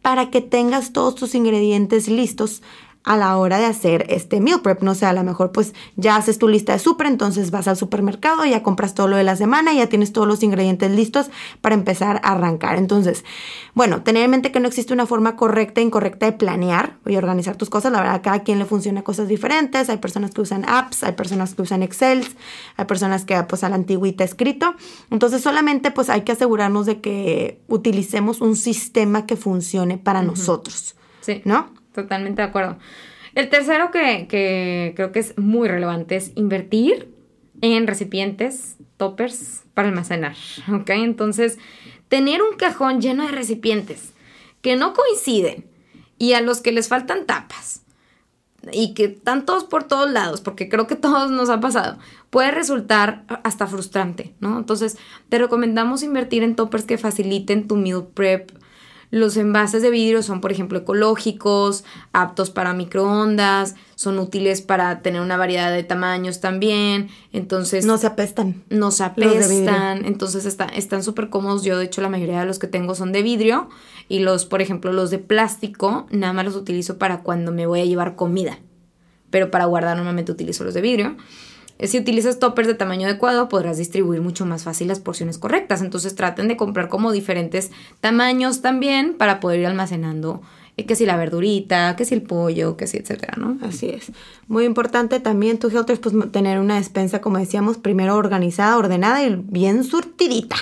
para 0.02 0.30
que 0.30 0.40
tengas 0.40 0.92
todos 0.92 1.14
tus 1.14 1.36
ingredientes 1.36 2.08
listos 2.08 2.62
a 3.04 3.16
la 3.16 3.36
hora 3.36 3.58
de 3.58 3.66
hacer 3.66 4.06
este 4.08 4.40
meal 4.40 4.60
prep. 4.60 4.82
No 4.82 4.94
sé, 4.94 5.06
a 5.06 5.12
lo 5.12 5.24
mejor 5.24 5.52
pues 5.52 5.74
ya 5.96 6.16
haces 6.16 6.38
tu 6.38 6.48
lista 6.48 6.72
de 6.72 6.78
súper, 6.78 7.06
entonces 7.06 7.50
vas 7.50 7.68
al 7.68 7.76
supermercado, 7.76 8.44
ya 8.44 8.62
compras 8.62 8.94
todo 8.94 9.08
lo 9.08 9.16
de 9.16 9.24
la 9.24 9.36
semana, 9.36 9.72
ya 9.72 9.88
tienes 9.88 10.12
todos 10.12 10.28
los 10.28 10.42
ingredientes 10.42 10.90
listos 10.90 11.30
para 11.60 11.74
empezar 11.74 12.20
a 12.22 12.32
arrancar. 12.32 12.78
Entonces, 12.78 13.24
bueno, 13.74 14.02
tener 14.02 14.24
en 14.24 14.30
mente 14.30 14.52
que 14.52 14.60
no 14.60 14.68
existe 14.68 14.92
una 14.92 15.06
forma 15.06 15.36
correcta 15.36 15.80
e 15.80 15.84
incorrecta 15.84 16.26
de 16.26 16.32
planear 16.32 16.96
y 17.06 17.16
organizar 17.16 17.56
tus 17.56 17.70
cosas. 17.70 17.92
La 17.92 18.00
verdad, 18.00 18.16
a 18.16 18.22
cada 18.22 18.42
quien 18.42 18.58
le 18.58 18.64
funciona 18.64 19.02
cosas 19.02 19.28
diferentes. 19.28 19.88
Hay 19.90 19.98
personas 19.98 20.30
que 20.32 20.40
usan 20.40 20.64
apps, 20.68 21.02
hay 21.02 21.12
personas 21.12 21.54
que 21.54 21.62
usan 21.62 21.82
Excel, 21.82 22.24
hay 22.76 22.84
personas 22.84 23.24
que 23.24 23.42
pues 23.42 23.64
a 23.64 23.68
la 23.68 23.74
antigüita 23.74 24.24
escrito. 24.24 24.74
Entonces, 25.10 25.42
solamente 25.42 25.90
pues 25.90 26.08
hay 26.10 26.22
que 26.22 26.32
asegurarnos 26.32 26.86
de 26.86 27.00
que 27.00 27.60
utilicemos 27.68 28.40
un 28.40 28.56
sistema 28.56 29.26
que 29.26 29.36
funcione 29.36 29.98
para 29.98 30.22
nosotros. 30.22 30.94
Sí. 31.20 31.42
¿No? 31.44 31.81
Totalmente 31.92 32.42
de 32.42 32.48
acuerdo. 32.48 32.78
El 33.34 33.48
tercero 33.48 33.90
que, 33.90 34.26
creo 34.94 35.12
que 35.12 35.18
es 35.18 35.38
muy 35.38 35.68
relevante 35.68 36.16
es 36.16 36.32
invertir 36.34 37.14
en 37.60 37.86
recipientes, 37.86 38.76
toppers 38.96 39.62
para 39.74 39.88
almacenar, 39.88 40.36
¿ok? 40.72 40.90
Entonces, 40.90 41.58
tener 42.08 42.42
un 42.42 42.56
cajón 42.56 43.00
lleno 43.00 43.26
de 43.26 43.32
recipientes 43.32 44.12
que 44.60 44.76
no 44.76 44.92
coinciden 44.92 45.66
y 46.18 46.34
a 46.34 46.40
los 46.40 46.60
que 46.60 46.72
les 46.72 46.88
faltan 46.88 47.26
tapas 47.26 47.82
y 48.70 48.94
que 48.94 49.04
están 49.04 49.44
todos 49.44 49.64
por 49.64 49.84
todos 49.84 50.10
lados, 50.10 50.40
porque 50.40 50.68
creo 50.68 50.86
que 50.86 50.94
todos 50.94 51.30
nos 51.30 51.50
ha 51.50 51.58
pasado, 51.58 51.98
puede 52.30 52.52
resultar 52.52 53.24
hasta 53.42 53.66
frustrante, 53.66 54.34
¿no? 54.38 54.58
Entonces, 54.58 54.98
te 55.28 55.38
recomendamos 55.38 56.04
invertir 56.04 56.44
en 56.44 56.54
toppers 56.54 56.84
que 56.84 56.98
faciliten 56.98 57.66
tu 57.66 57.76
meal 57.76 58.06
prep 58.14 58.52
Los 59.12 59.36
envases 59.36 59.82
de 59.82 59.90
vidrio 59.90 60.22
son, 60.22 60.40
por 60.40 60.52
ejemplo, 60.52 60.78
ecológicos, 60.78 61.84
aptos 62.14 62.48
para 62.48 62.72
microondas, 62.72 63.74
son 63.94 64.18
útiles 64.18 64.62
para 64.62 65.02
tener 65.02 65.20
una 65.20 65.36
variedad 65.36 65.70
de 65.70 65.82
tamaños 65.82 66.40
también. 66.40 67.10
Entonces. 67.30 67.84
No 67.84 67.98
se 67.98 68.06
apestan. 68.06 68.64
No 68.70 68.90
se 68.90 69.04
apestan. 69.04 70.06
Entonces 70.06 70.46
está, 70.46 70.64
están 70.64 71.02
súper 71.02 71.28
cómodos. 71.28 71.62
Yo, 71.62 71.76
de 71.76 71.84
hecho, 71.84 72.00
la 72.00 72.08
mayoría 72.08 72.40
de 72.40 72.46
los 72.46 72.58
que 72.58 72.68
tengo 72.68 72.94
son 72.94 73.12
de 73.12 73.20
vidrio. 73.20 73.68
Y 74.08 74.20
los, 74.20 74.46
por 74.46 74.62
ejemplo, 74.62 74.94
los 74.94 75.10
de 75.10 75.18
plástico, 75.18 76.06
nada 76.10 76.32
más 76.32 76.46
los 76.46 76.56
utilizo 76.56 76.96
para 76.96 77.22
cuando 77.22 77.52
me 77.52 77.66
voy 77.66 77.82
a 77.82 77.84
llevar 77.84 78.16
comida. 78.16 78.60
Pero 79.28 79.50
para 79.50 79.66
guardar 79.66 79.94
normalmente 79.94 80.32
utilizo 80.32 80.64
los 80.64 80.72
de 80.72 80.80
vidrio. 80.80 81.16
Eh, 81.82 81.88
si 81.88 81.98
utilizas 81.98 82.38
toppers 82.38 82.68
de 82.68 82.74
tamaño 82.74 83.08
adecuado, 83.08 83.48
podrás 83.48 83.76
distribuir 83.76 84.20
mucho 84.20 84.46
más 84.46 84.62
fácil 84.62 84.86
las 84.86 85.00
porciones 85.00 85.36
correctas. 85.36 85.82
Entonces 85.82 86.14
traten 86.14 86.46
de 86.46 86.56
comprar 86.56 86.88
como 86.88 87.10
diferentes 87.10 87.72
tamaños 88.00 88.62
también 88.62 89.14
para 89.14 89.40
poder 89.40 89.58
ir 89.58 89.66
almacenando 89.66 90.42
eh, 90.76 90.86
que 90.86 90.94
si 90.94 91.06
la 91.06 91.16
verdurita, 91.16 91.96
que 91.96 92.04
si 92.04 92.14
el 92.14 92.22
pollo, 92.22 92.76
que 92.76 92.86
si 92.86 92.98
etcétera, 92.98 93.34
¿no? 93.36 93.58
Así 93.62 93.88
es. 93.88 94.12
Muy 94.46 94.64
importante 94.64 95.18
también 95.18 95.58
tu 95.58 95.76
Helters, 95.76 95.98
pues 95.98 96.14
tener 96.30 96.60
una 96.60 96.76
despensa, 96.76 97.20
como 97.20 97.38
decíamos, 97.38 97.78
primero 97.78 98.16
organizada, 98.16 98.78
ordenada 98.78 99.20
y 99.24 99.34
bien 99.34 99.82
surtidita. 99.82 100.54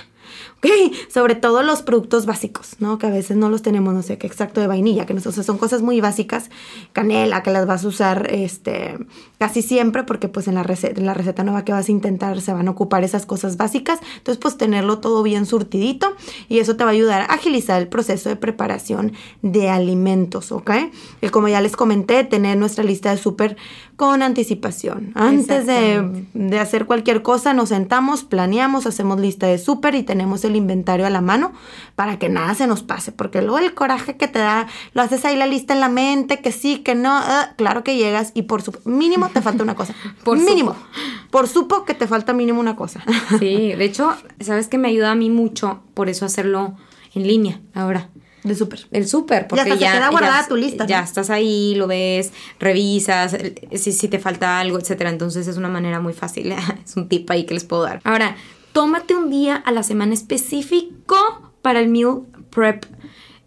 ¿Ok? 0.58 0.94
Sobre 1.12 1.34
todo 1.34 1.62
los 1.62 1.82
productos 1.82 2.26
básicos, 2.26 2.76
¿no? 2.78 2.98
Que 2.98 3.06
a 3.06 3.10
veces 3.10 3.36
no 3.36 3.48
los 3.48 3.62
tenemos, 3.62 3.94
no 3.94 4.02
sé, 4.02 4.18
qué 4.18 4.26
extracto 4.26 4.60
de 4.60 4.66
vainilla, 4.66 5.06
que 5.06 5.14
no, 5.14 5.20
son 5.20 5.58
cosas 5.58 5.82
muy 5.82 6.00
básicas, 6.00 6.50
canela, 6.92 7.42
que 7.42 7.50
las 7.50 7.66
vas 7.66 7.84
a 7.84 7.88
usar 7.88 8.28
este, 8.30 8.98
casi 9.38 9.62
siempre, 9.62 10.04
porque 10.04 10.28
pues 10.28 10.48
en 10.48 10.54
la, 10.54 10.62
receta, 10.62 11.00
en 11.00 11.06
la 11.06 11.14
receta 11.14 11.44
nueva 11.44 11.64
que 11.64 11.72
vas 11.72 11.88
a 11.88 11.92
intentar 11.92 12.40
se 12.40 12.52
van 12.52 12.68
a 12.68 12.70
ocupar 12.70 13.04
esas 13.04 13.26
cosas 13.26 13.56
básicas, 13.56 14.00
entonces 14.16 14.40
pues 14.40 14.56
tenerlo 14.56 14.98
todo 14.98 15.22
bien 15.22 15.46
surtidito 15.46 16.14
y 16.48 16.58
eso 16.58 16.76
te 16.76 16.84
va 16.84 16.90
a 16.90 16.92
ayudar 16.92 17.22
a 17.22 17.34
agilizar 17.34 17.80
el 17.80 17.88
proceso 17.88 18.28
de 18.28 18.36
preparación 18.36 19.12
de 19.42 19.68
alimentos, 19.68 20.52
¿ok? 20.52 20.70
Y 21.20 21.28
como 21.28 21.48
ya 21.48 21.60
les 21.60 21.76
comenté, 21.76 22.24
tener 22.24 22.56
nuestra 22.56 22.84
lista 22.84 23.10
de 23.10 23.16
súper 23.16 23.56
con 24.00 24.22
anticipación. 24.22 25.12
Antes 25.14 25.66
de, 25.66 26.24
de, 26.32 26.58
hacer 26.58 26.86
cualquier 26.86 27.20
cosa, 27.20 27.52
nos 27.52 27.68
sentamos, 27.68 28.24
planeamos, 28.24 28.86
hacemos 28.86 29.20
lista 29.20 29.46
de 29.46 29.58
súper 29.58 29.94
y 29.94 30.02
tenemos 30.02 30.42
el 30.46 30.56
inventario 30.56 31.04
a 31.04 31.10
la 31.10 31.20
mano 31.20 31.52
para 31.96 32.18
que 32.18 32.30
nada 32.30 32.54
se 32.54 32.66
nos 32.66 32.82
pase. 32.82 33.12
Porque 33.12 33.42
luego 33.42 33.58
el 33.58 33.74
coraje 33.74 34.16
que 34.16 34.26
te 34.26 34.38
da, 34.38 34.68
lo 34.94 35.02
haces 35.02 35.26
ahí 35.26 35.36
la 35.36 35.46
lista 35.46 35.74
en 35.74 35.80
la 35.80 35.90
mente, 35.90 36.40
que 36.40 36.50
sí, 36.50 36.78
que 36.78 36.94
no, 36.94 37.18
uh, 37.18 37.54
claro 37.58 37.84
que 37.84 37.98
llegas 37.98 38.30
y 38.32 38.44
por 38.44 38.62
su 38.62 38.72
mínimo 38.86 39.28
te 39.28 39.42
falta 39.42 39.62
una 39.62 39.74
cosa. 39.74 39.94
por 40.24 40.38
mínimo. 40.38 40.74
Por 41.30 41.46
supo 41.46 41.84
que 41.84 41.92
te 41.92 42.06
falta 42.06 42.32
mínimo 42.32 42.58
una 42.58 42.76
cosa. 42.76 43.04
sí, 43.38 43.74
de 43.74 43.84
hecho, 43.84 44.16
sabes 44.40 44.68
que 44.68 44.78
me 44.78 44.88
ayuda 44.88 45.10
a 45.10 45.14
mí 45.14 45.28
mucho 45.28 45.82
por 45.92 46.08
eso 46.08 46.24
hacerlo 46.24 46.74
en 47.14 47.26
línea 47.26 47.60
ahora. 47.74 48.08
De 48.42 48.54
súper. 48.54 48.86
El 48.90 49.06
súper, 49.06 49.46
porque 49.46 49.68
ya, 49.68 49.74
ya, 49.74 49.92
queda 49.92 50.08
guardada 50.08 50.48
tu 50.48 50.56
lista. 50.56 50.86
Ya 50.86 51.02
estás 51.02 51.30
ahí, 51.30 51.74
lo 51.74 51.86
ves, 51.86 52.32
revisas, 52.58 53.36
si, 53.74 53.92
si 53.92 54.08
te 54.08 54.18
falta 54.18 54.60
algo, 54.60 54.78
etcétera. 54.78 55.10
Entonces 55.10 55.46
es 55.46 55.56
una 55.56 55.68
manera 55.68 56.00
muy 56.00 56.12
fácil. 56.12 56.52
es 56.84 56.96
un 56.96 57.08
tip 57.08 57.30
ahí 57.30 57.44
que 57.44 57.54
les 57.54 57.64
puedo 57.64 57.82
dar. 57.82 58.00
Ahora, 58.04 58.36
tómate 58.72 59.14
un 59.14 59.30
día 59.30 59.56
a 59.56 59.72
la 59.72 59.82
semana 59.82 60.14
específico 60.14 61.16
para 61.62 61.80
el 61.80 61.88
meal 61.88 62.22
prep. 62.50 62.86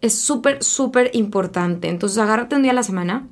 Es 0.00 0.14
súper, 0.14 0.62
súper 0.62 1.10
importante. 1.14 1.88
Entonces 1.88 2.18
agárrate 2.18 2.56
un 2.56 2.62
día 2.62 2.72
a 2.72 2.76
la 2.76 2.82
semana. 2.82 3.26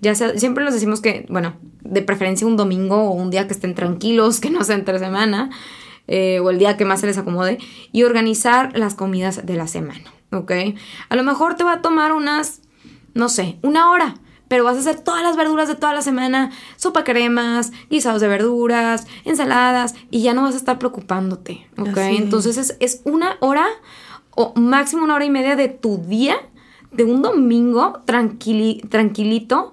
Ya 0.00 0.14
sea, 0.14 0.38
siempre 0.38 0.64
nos 0.64 0.72
decimos 0.72 1.00
que, 1.00 1.26
bueno, 1.28 1.56
de 1.82 2.02
preferencia 2.02 2.46
un 2.46 2.56
domingo 2.56 2.96
o 2.96 3.12
un 3.12 3.30
día 3.30 3.46
que 3.46 3.52
estén 3.52 3.74
tranquilos, 3.74 4.40
que 4.40 4.50
no 4.50 4.64
sea 4.64 4.76
entre 4.76 4.98
semana, 4.98 5.50
eh, 6.06 6.40
o 6.40 6.50
el 6.50 6.58
día 6.58 6.76
que 6.76 6.84
más 6.84 7.00
se 7.00 7.06
les 7.06 7.18
acomode, 7.18 7.58
y 7.92 8.04
organizar 8.04 8.76
las 8.78 8.94
comidas 8.94 9.44
de 9.44 9.56
la 9.56 9.66
semana. 9.66 10.12
¿Ok? 10.32 10.52
A 11.08 11.16
lo 11.16 11.22
mejor 11.22 11.54
te 11.54 11.64
va 11.64 11.74
a 11.74 11.82
tomar 11.82 12.12
unas, 12.12 12.62
no 13.14 13.28
sé, 13.28 13.58
una 13.62 13.90
hora, 13.90 14.14
pero 14.48 14.64
vas 14.64 14.76
a 14.76 14.80
hacer 14.80 14.98
todas 14.98 15.22
las 15.22 15.36
verduras 15.36 15.68
de 15.68 15.76
toda 15.76 15.94
la 15.94 16.02
semana, 16.02 16.50
sopa 16.76 17.04
cremas, 17.04 17.70
guisados 17.88 18.20
de 18.20 18.26
verduras, 18.26 19.06
ensaladas, 19.24 19.94
y 20.10 20.22
ya 20.22 20.34
no 20.34 20.42
vas 20.42 20.54
a 20.54 20.58
estar 20.58 20.76
preocupándote, 20.78 21.68
¿ok? 21.78 21.96
Entonces 21.98 22.76
es, 22.80 23.00
una 23.04 23.36
hora 23.38 23.66
o 24.34 24.52
máximo 24.56 25.04
una 25.04 25.14
hora 25.14 25.24
y 25.24 25.30
media 25.30 25.54
de 25.54 25.68
tu 25.68 25.98
día, 25.98 26.36
de 26.90 27.04
un 27.04 27.22
domingo 27.22 28.02
tranquilito, 28.04 29.72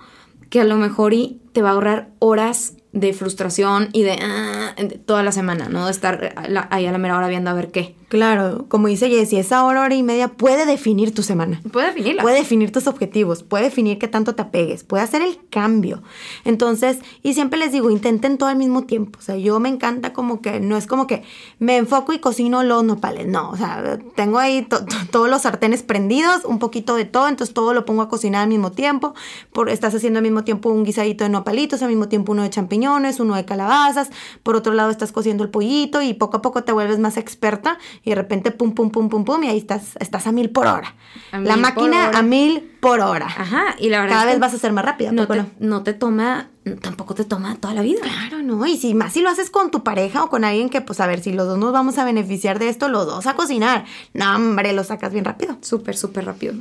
que 0.52 0.62
a 0.62 0.64
lo 0.64 0.76
mejor 0.76 1.14
y 1.14 1.42
te 1.54 1.64
va 1.64 1.70
a 1.70 1.72
ahorrar 1.74 2.12
horas 2.20 2.76
de 3.00 3.14
frustración 3.14 3.90
y 3.94 4.04
de, 4.04 4.18
ah, 4.22 4.76
toda 5.06 5.24
la 5.24 5.32
semana, 5.32 5.70
¿no? 5.70 5.86
De 5.86 5.92
estar 5.92 6.34
ahí 6.70 6.86
a 6.86 6.92
la 6.92 6.98
mera 6.98 7.18
hora 7.18 7.28
viendo 7.28 7.50
a 7.50 7.54
ver 7.54 7.72
qué. 7.72 7.96
Claro, 8.10 8.68
como 8.70 8.88
dice 8.88 9.10
Jessie, 9.10 9.38
esa 9.38 9.66
hora, 9.66 9.82
hora 9.82 9.94
y 9.94 10.02
media 10.02 10.30
puede 10.30 10.66
definir 10.66 11.14
tu 11.14 11.24
semana. 11.24 11.62
Puede 11.74 11.88
definirla. 11.88 12.22
Puede 12.22 12.38
definir 12.38 12.72
tus 12.72 12.88
objetivos, 12.88 13.44
puede 13.44 13.66
definir 13.66 14.00
qué 14.00 14.08
tanto 14.08 14.34
te 14.34 14.44
apegues, 14.44 14.86
puede 14.86 15.04
hacer 15.04 15.22
el 15.22 15.38
cambio. 15.50 16.02
Entonces, 16.46 17.00
y 17.22 17.34
siempre 17.34 17.60
les 17.60 17.74
digo, 17.74 17.90
intenten 17.90 18.38
todo 18.38 18.48
al 18.48 18.56
mismo 18.56 18.84
tiempo. 18.84 19.20
O 19.20 19.22
sea, 19.22 19.36
yo 19.36 19.60
me 19.60 19.68
encanta 19.68 20.14
como 20.14 20.42
que, 20.42 20.62
no 20.62 20.78
es 20.78 20.88
como 20.88 21.06
que 21.06 21.24
me 21.60 21.76
enfoco 21.76 22.14
y 22.14 22.20
cocino 22.20 22.64
los 22.64 22.86
nopales, 22.86 23.28
no. 23.28 23.50
O 23.50 23.58
sea, 23.58 24.00
tengo 24.16 24.40
ahí 24.40 24.66
todos 25.12 25.30
los 25.30 25.42
sartenes 25.42 25.84
prendidos, 25.84 26.46
un 26.46 26.60
poquito 26.60 26.96
de 26.96 27.04
todo, 27.04 27.28
entonces 27.28 27.54
todo 27.54 27.74
lo 27.74 27.84
pongo 27.84 28.04
a 28.04 28.08
cocinar 28.08 28.44
al 28.44 28.50
mismo 28.50 28.72
tiempo. 28.72 29.16
Por, 29.52 29.70
estás 29.70 29.94
haciendo 29.94 30.20
al 30.20 30.24
mismo 30.24 30.46
tiempo 30.46 30.70
un 30.70 30.86
guisadito 30.86 31.26
de 31.26 31.30
nopalitos, 31.30 31.82
al 31.82 31.90
mismo 31.90 32.08
tiempo 32.08 32.32
uno 32.32 32.44
de 32.44 32.50
champiñones, 32.50 32.87
uno 33.20 33.36
de 33.36 33.46
calabazas, 33.46 34.10
por 34.44 34.56
otro 34.56 34.74
lado 34.74 34.90
estás 34.90 35.12
cociendo 35.12 35.44
el 35.44 35.50
pollito 35.50 36.02
y 36.02 36.14
poco 36.14 36.38
a 36.38 36.42
poco 36.42 36.64
te 36.64 36.72
vuelves 36.72 37.00
más 37.00 37.18
experta 37.18 37.78
y 38.04 38.12
de 38.12 38.16
repente 38.16 38.52
pum, 38.52 38.74
pum, 38.74 38.90
pum, 38.90 39.10
pum, 39.10 39.26
pum, 39.26 39.44
y 39.44 39.50
ahí 39.50 39.58
estás, 39.58 39.96
estás 40.00 40.28
a 40.28 40.32
mil 40.32 40.50
por 40.50 40.68
hora. 40.68 40.96
la 41.32 41.58
máquina 41.58 42.12
a 42.12 42.22
mil 42.22 42.62
por 42.80 43.00
hora. 43.02 43.26
Ajá, 43.26 43.76
y 43.80 43.90
la 43.90 44.02
verdad. 44.02 44.16
Cada 44.16 44.26
vez 44.26 44.40
vas 44.40 44.54
a 44.54 44.58
ser 44.58 44.72
más 44.72 44.86
rápida. 44.86 45.12
No 45.12 45.28
te, 45.28 45.46
no 45.60 45.84
te 45.84 45.94
toma, 45.94 46.50
tampoco 46.76 47.16
te 47.16 47.24
toma 47.24 47.56
toda 47.56 47.74
la 47.74 47.82
vida. 47.82 48.02
Claro, 48.02 48.44
no. 48.44 48.66
Y 48.66 48.78
si 48.78 48.94
más 48.94 49.14
si 49.14 49.22
lo 49.22 49.30
haces 49.30 49.50
con 49.50 49.72
tu 49.72 49.84
pareja 49.84 50.24
o 50.24 50.30
con 50.30 50.44
alguien 50.44 50.70
que, 50.70 50.82
pues 50.82 51.00
a 51.00 51.08
ver, 51.08 51.22
si 51.22 51.32
los 51.32 51.48
dos 51.48 51.58
nos 51.58 51.72
vamos 51.72 51.98
a 51.98 52.06
beneficiar 52.06 52.60
de 52.60 52.70
esto, 52.70 52.90
los 52.90 53.06
dos 53.06 53.26
a 53.28 53.36
cocinar. 53.36 53.86
No, 54.14 54.36
hombre, 54.36 54.74
lo 54.74 54.84
sacas 54.84 55.14
bien 55.14 55.26
rápido. 55.26 55.58
Súper, 55.62 55.96
súper 55.96 56.26
rápido. 56.26 56.54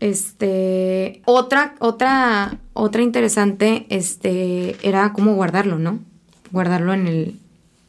Este. 0.00 1.22
Otra, 1.24 1.74
otra, 1.78 2.58
otra 2.72 3.02
interesante, 3.02 3.86
este, 3.88 4.76
era 4.86 5.12
cómo 5.12 5.34
guardarlo, 5.34 5.78
¿no? 5.78 5.98
Guardarlo 6.50 6.92
en 6.92 7.06
el, 7.06 7.38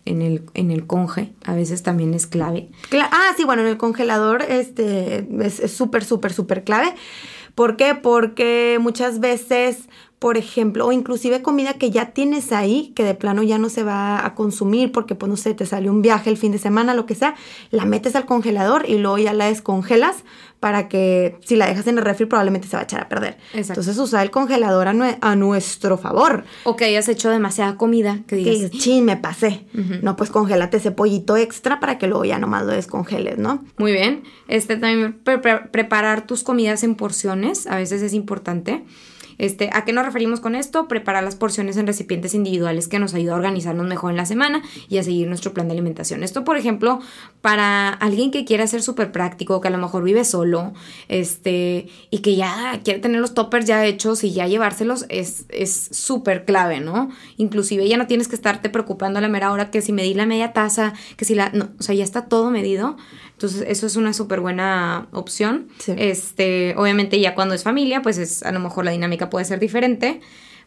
en 0.05 0.21
el, 0.21 0.43
en 0.53 0.71
el 0.71 0.85
conge, 0.85 1.33
a 1.45 1.53
veces 1.53 1.83
también 1.83 2.13
es 2.13 2.27
clave. 2.27 2.69
ah, 3.11 3.33
sí, 3.37 3.43
bueno, 3.43 3.61
en 3.61 3.69
el 3.69 3.77
congelador 3.77 4.41
este, 4.41 5.27
es 5.41 5.71
súper, 5.71 6.03
súper, 6.03 6.33
súper 6.33 6.63
clave. 6.63 6.93
¿Por 7.55 7.77
qué? 7.77 7.93
Porque 7.93 8.79
muchas 8.81 9.19
veces, 9.19 9.87
por 10.17 10.37
ejemplo, 10.37 10.87
o 10.87 10.91
inclusive 10.91 11.43
comida 11.43 11.73
que 11.73 11.91
ya 11.91 12.11
tienes 12.11 12.51
ahí, 12.51 12.91
que 12.95 13.03
de 13.03 13.13
plano 13.13 13.43
ya 13.43 13.59
no 13.59 13.69
se 13.69 13.83
va 13.83 14.25
a 14.25 14.33
consumir 14.33 14.91
porque, 14.91 15.13
pues 15.13 15.29
no 15.29 15.37
sé, 15.37 15.53
te 15.53 15.67
salió 15.67 15.91
un 15.91 16.01
viaje 16.01 16.31
el 16.31 16.37
fin 16.37 16.51
de 16.51 16.57
semana, 16.57 16.95
lo 16.95 17.05
que 17.05 17.13
sea, 17.13 17.35
la 17.69 17.85
metes 17.85 18.15
al 18.15 18.25
congelador 18.25 18.89
y 18.89 18.97
luego 18.97 19.19
ya 19.19 19.33
la 19.33 19.45
descongelas 19.45 20.23
para 20.63 20.87
que 20.87 21.35
si 21.43 21.57
la 21.57 21.67
dejas 21.67 21.87
en 21.87 21.97
el 21.97 22.05
refri 22.05 22.25
probablemente 22.25 22.69
se 22.69 22.77
va 22.77 22.79
a 22.79 22.83
echar 22.85 23.01
a 23.01 23.09
perder. 23.09 23.35
Entonces 23.51 23.97
usa 23.97 24.23
el 24.23 24.31
congelador 24.31 24.87
a, 24.87 25.35
nuestro 25.35 25.97
favor. 25.97 26.45
O 26.63 26.77
que 26.77 26.85
hayas 26.85 27.09
hecho 27.09 27.29
demasiada 27.29 27.75
comida, 27.75 28.21
que 28.27 28.37
digas, 28.37 28.71
chin, 28.71 29.03
me 29.03 29.17
pasé. 29.17 29.65
No, 30.01 30.15
pues 30.15 30.29
congélate 30.29 30.77
ese 30.77 30.91
pollito 30.91 31.35
extra 31.35 31.81
para 31.81 31.97
que 31.97 32.07
luego 32.07 32.23
ya 32.23 32.39
nomás 32.39 32.63
lo 32.65 32.71
descongeles, 32.71 33.37
¿no? 33.39 33.65
Muy 33.77 33.91
bien. 33.91 34.23
Este 34.47 34.77
también 34.77 35.19
preparar 35.73 36.25
tus 36.25 36.43
comidas 36.43 36.85
en 36.85 36.95
porciones, 36.95 37.67
a 37.67 37.75
veces 37.75 38.01
es 38.01 38.13
importante. 38.13 38.85
Este, 39.37 39.69
¿A 39.73 39.85
qué 39.85 39.93
nos 39.93 40.05
referimos 40.05 40.39
con 40.39 40.55
esto? 40.55 40.87
Preparar 40.87 41.23
las 41.23 41.35
porciones 41.35 41.77
en 41.77 41.87
recipientes 41.87 42.33
individuales 42.33 42.87
que 42.87 42.99
nos 42.99 43.13
ayuda 43.13 43.33
a 43.33 43.35
organizarnos 43.35 43.87
mejor 43.87 44.11
en 44.11 44.17
la 44.17 44.25
semana 44.25 44.61
y 44.89 44.97
a 44.97 45.03
seguir 45.03 45.27
nuestro 45.27 45.53
plan 45.53 45.67
de 45.67 45.73
alimentación. 45.73 46.23
Esto, 46.23 46.43
por 46.43 46.57
ejemplo, 46.57 46.99
para 47.41 47.89
alguien 47.89 48.31
que 48.31 48.45
quiera 48.45 48.67
ser 48.67 48.81
súper 48.81 49.11
práctico, 49.11 49.61
que 49.61 49.67
a 49.67 49.71
lo 49.71 49.77
mejor 49.77 50.03
vive 50.03 50.23
solo, 50.25 50.73
este, 51.07 51.87
y 52.09 52.19
que 52.19 52.35
ya 52.35 52.79
quiere 52.83 52.99
tener 52.99 53.21
los 53.21 53.33
toppers 53.33 53.65
ya 53.65 53.85
hechos 53.85 54.23
y 54.23 54.33
ya 54.33 54.47
llevárselos, 54.47 55.05
es 55.09 55.45
súper 55.91 56.45
clave, 56.45 56.79
¿no? 56.79 57.09
Inclusive 57.37 57.87
ya 57.87 57.97
no 57.97 58.07
tienes 58.07 58.27
que 58.27 58.35
estarte 58.35 58.69
preocupando 58.69 59.19
a 59.19 59.21
la 59.21 59.27
mera 59.27 59.51
hora 59.51 59.71
que 59.71 59.81
si 59.81 59.91
medí 59.91 60.13
la 60.13 60.25
media 60.25 60.53
taza, 60.53 60.93
que 61.17 61.25
si 61.25 61.35
la, 61.35 61.49
no, 61.49 61.69
o 61.79 61.83
sea, 61.83 61.95
ya 61.95 62.03
está 62.03 62.25
todo 62.25 62.51
medido. 62.51 62.97
Entonces, 63.33 63.65
eso 63.67 63.87
es 63.87 63.95
una 63.95 64.13
súper 64.13 64.39
buena 64.39 65.07
opción. 65.11 65.67
Este, 65.87 66.75
obviamente 66.77 67.19
ya 67.19 67.35
cuando 67.35 67.55
es 67.55 67.63
familia, 67.63 68.01
pues 68.01 68.17
es 68.17 68.43
a 68.43 68.51
lo 68.51 68.59
mejor 68.59 68.85
la 68.85 68.91
dinámica 68.91 69.22
puede 69.29 69.45
ser 69.45 69.59
diferente, 69.59 70.21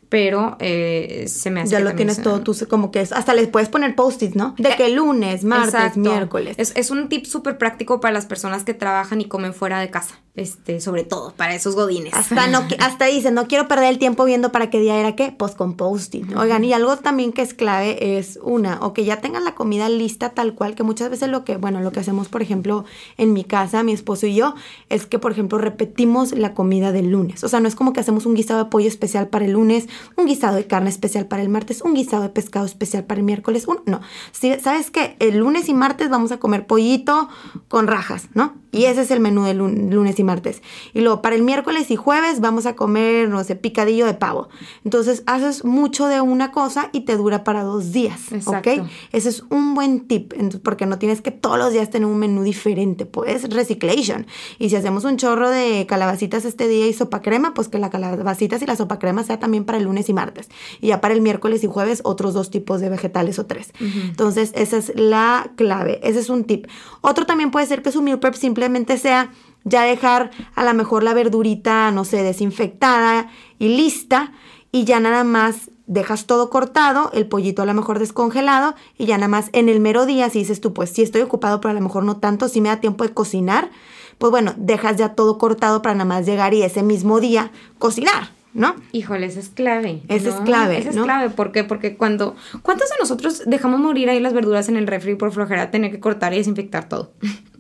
pero 0.09 0.57
eh, 0.61 1.25
se 1.29 1.51
me 1.51 1.61
hace 1.63 1.73
Ya 1.73 1.79
que 1.79 1.85
lo 1.85 1.95
tienes 1.95 2.17
se- 2.17 2.23
todo, 2.23 2.41
tú 2.43 2.55
como 2.69 2.91
que 2.91 3.01
es, 3.01 3.13
hasta 3.13 3.35
les 3.35 3.49
puedes 3.49 3.69
poner 3.69 3.95
post-its, 3.95 4.37
¿no? 4.37 4.55
De 4.59 4.77
que 4.77 4.89
lunes, 4.89 5.45
martes, 5.45 5.75
Exacto. 5.75 6.01
miércoles. 6.01 6.55
Es, 6.59 6.73
es 6.77 6.91
un 6.91 7.09
tip 7.09 7.25
súper 7.27 7.59
práctico 7.59 8.01
para 8.01 8.13
las 8.15 8.27
personas 8.27 8.65
que 8.65 8.75
trabajan 8.75 9.21
y 9.21 9.27
comen 9.27 9.53
fuera 9.55 9.81
de 9.81 9.91
casa. 9.91 10.17
Este, 10.37 10.83
sobre 10.83 11.03
todo, 11.03 11.33
para 11.35 11.55
esos 11.55 11.75
godines. 11.75 12.13
Hasta 12.13 12.47
no 12.49 12.63
hasta 12.81 13.07
dicen, 13.07 13.33
no 13.33 13.49
quiero 13.49 13.69
perder 13.69 13.89
el 13.89 13.99
tiempo 13.99 14.27
viendo 14.27 14.53
para 14.53 14.69
qué 14.69 14.79
día 14.81 15.01
era 15.01 15.17
qué, 15.17 15.33
pues 15.37 15.55
con 15.55 15.79
post-it. 15.79 16.37
Oigan, 16.37 16.63
y 16.63 16.75
algo 16.75 16.95
también 16.99 17.33
que 17.33 17.41
es 17.41 17.55
clave 17.55 18.19
es 18.19 18.39
una, 18.43 18.79
o 18.83 18.93
que 18.93 19.07
ya 19.07 19.23
tengan 19.23 19.47
la 19.47 19.55
comida 19.55 19.89
lista 19.89 20.29
tal 20.35 20.55
cual, 20.55 20.75
que 20.75 20.83
muchas 20.83 21.09
veces 21.09 21.31
lo 21.31 21.43
que, 21.43 21.57
bueno, 21.57 21.81
lo 21.81 21.91
que 21.91 22.01
hacemos, 22.01 22.29
por 22.29 22.43
ejemplo, 22.43 22.85
en 23.17 23.33
mi 23.33 23.45
casa, 23.45 23.83
mi 23.83 23.93
esposo 23.95 24.27
y 24.27 24.35
yo, 24.35 24.55
es 24.91 25.07
que, 25.07 25.19
por 25.19 25.33
ejemplo, 25.33 25.57
repetimos 25.57 26.33
la 26.33 26.53
comida 26.53 26.93
del 26.93 27.09
lunes. 27.11 27.43
O 27.43 27.49
sea, 27.49 27.61
no 27.61 27.69
es 27.69 27.75
como 27.75 27.95
que 27.95 28.01
hacemos 28.01 28.27
un 28.27 28.35
guisado 28.35 28.63
de 28.65 28.71
pollo 28.71 28.89
especial 28.89 29.29
para 29.29 29.47
el 29.47 29.53
lunes, 29.53 29.89
un 30.17 30.27
guisado 30.27 30.57
de 30.57 30.67
carne 30.67 30.91
especial 30.91 31.27
para 31.27 31.43
el 31.43 31.49
martes, 31.49 31.83
un 31.83 31.95
guisado 31.95 32.23
de 32.23 32.29
pescado 32.31 32.67
especial 32.67 33.05
para 33.05 33.19
el 33.21 33.25
miércoles. 33.25 33.67
Un, 33.67 33.79
no, 33.87 34.01
Sí, 34.33 34.53
¿sabes 34.63 34.91
qué? 34.91 35.17
El 35.19 35.39
lunes 35.39 35.69
y 35.69 35.75
martes 35.75 36.09
vamos 36.11 36.33
a 36.33 36.39
comer 36.39 36.67
pollito 36.67 37.29
con 37.69 37.87
rajas, 37.87 38.29
¿no? 38.35 38.55
Y 38.73 38.85
ese 38.85 39.03
es 39.03 39.11
el 39.11 39.21
menú 39.21 39.45
de 39.45 39.55
lun- 39.55 39.91
lunes 39.91 40.19
y 40.19 40.25
martes. 40.25 40.61
Y 40.93 41.01
luego 41.01 41.23
para 41.23 41.35
el 41.35 41.43
miércoles 41.43 41.91
y 41.91 41.97
jueves 41.97 42.41
vamos 42.41 42.67
a 42.67 42.77
comer, 42.77 43.29
no 43.29 43.43
sé, 43.43 43.57
picadillo 43.57 44.05
de 44.05 44.13
pavo. 44.15 44.49
Entonces 44.85 45.23
haces 45.27 45.65
mucho 45.65 46.07
de 46.09 46.21
una 46.21 46.53
cosa 46.53 46.91
y 46.93 47.01
te 47.01 47.17
dura 47.17 47.43
para 47.43 47.63
dos 47.63 47.93
días, 47.93 48.33
Exacto. 48.33 48.71
¿ok? 48.83 48.89
Ese 49.13 49.31
es 49.31 49.45
un 49.49 49.75
buen 49.75 50.07
tip, 50.07 50.35
porque 50.63 50.85
no 50.85 50.99
tienes 50.99 51.23
que 51.23 51.31
todos 51.31 51.57
los 51.59 51.73
días 51.73 51.89
tener 51.89 52.07
un 52.07 52.19
menú 52.19 52.43
diferente, 52.43 53.07
pues 53.07 53.49
reciclation. 53.49 54.27
Y 54.59 54.69
si 54.69 54.77
hacemos 54.77 55.05
un 55.05 55.17
chorro 55.17 55.49
de 55.49 55.87
calabacitas 55.89 56.45
este 56.45 56.69
día 56.69 56.87
y 56.87 56.93
sopa 56.93 57.23
crema, 57.23 57.55
pues 57.55 57.69
que 57.69 57.79
la 57.79 57.89
calabacitas 57.89 58.61
y 58.61 58.67
la 58.67 58.77
sopa 58.77 58.99
crema 58.99 59.25
sea 59.25 59.39
también 59.39 59.65
para 59.65 59.79
el 59.79 59.86
lunes 59.87 60.09
y 60.09 60.13
martes. 60.13 60.49
Y 60.81 60.89
ya 60.89 61.01
para 61.01 61.15
el 61.15 61.23
miércoles 61.23 61.65
y 61.65 61.67
jueves 61.67 62.03
otros 62.05 62.35
dos 62.35 62.51
tipos 62.51 62.81
de 62.81 62.89
vegetales 62.89 63.39
o 63.39 63.47
tres. 63.47 63.73
Entonces 63.81 64.53
esa 64.55 64.77
es 64.77 64.93
la 64.95 65.51
clave, 65.57 66.01
ese 66.03 66.21
es 66.21 66.29
un 66.29 66.45
tip. 66.45 66.67
Otro 67.01 67.27
también 67.27 67.51
puede 67.51 67.67
ser 67.67 67.83
que 67.83 67.93
su 67.93 68.03
meal 68.03 68.19
prep 68.19 68.35
simplemente 68.35 68.99
sea 68.99 69.31
ya 69.65 69.83
dejar 69.83 70.31
a 70.55 70.65
lo 70.65 70.75
mejor 70.75 71.03
la 71.03 71.15
verdurita, 71.15 71.91
no 71.91 72.05
sé, 72.05 72.23
desinfectada 72.23 73.31
y 73.59 73.69
lista 73.69 74.33
y 74.71 74.85
ya 74.85 75.01
nada 75.01 75.25
más 75.25 75.71
dejas 75.87 76.27
todo 76.27 76.51
cortado, 76.51 77.11
el 77.15 77.27
pollito 77.27 77.63
a 77.63 77.67
lo 77.67 77.75
mejor 77.75 77.99
descongelado 77.99 78.75
y 78.99 79.07
ya 79.07 79.17
nada 79.19 79.29
más 79.29 79.51
en 79.53 79.69
el 79.69 79.81
mero 79.81 80.05
día, 80.05 80.29
si 80.31 80.41
dices 80.41 80.61
tú, 80.61 80.73
pues 80.73 80.91
si 80.91 81.03
estoy 81.03 81.23
ocupado, 81.23 81.61
pero 81.61 81.71
a 81.71 81.75
lo 81.75 81.81
mejor 81.81 82.05
no 82.05 82.19
tanto, 82.19 82.49
si 82.49 82.61
me 82.61 82.69
da 82.69 82.81
tiempo 82.81 83.05
de 83.05 83.15
cocinar, 83.15 83.71
pues 84.19 84.31
bueno, 84.31 84.55
dejas 84.57 84.97
ya 84.97 85.15
todo 85.15 85.39
cortado 85.39 85.83
para 85.83 85.95
nada 85.95 86.07
más 86.07 86.27
llegar 86.27 86.55
y 86.55 86.63
ese 86.63 86.83
mismo 86.83 87.21
día 87.21 87.51
cocinar, 87.79 88.31
¿no? 88.57 88.75
Híjole, 88.93 89.27
esa 89.27 89.39
es 89.41 89.51
clave. 89.51 90.03
Esa 90.09 90.31
es 90.31 90.35
clave, 90.37 90.79
Esa 90.79 90.91
es 90.91 90.97
¿no? 90.97 91.05
clave. 91.05 91.31
¿Por 91.31 91.53
qué? 91.53 91.63
Porque 91.65 91.97
cuando. 91.97 92.35
¿Cuántos 92.63 92.89
de 92.91 92.97
nosotros 92.99 93.43
dejamos 93.47 93.79
morir 93.81 94.09
ahí 94.11 94.19
las 94.21 94.33
verduras 94.33 94.69
en 94.69 94.77
el 94.77 94.87
refri 94.87 95.15
por 95.15 95.31
flojera 95.33 95.71
tener 95.71 95.91
que 95.91 96.01
cortar 96.01 96.33
y 96.35 96.39
desinfectar 96.39 96.89
todo? 96.89 97.13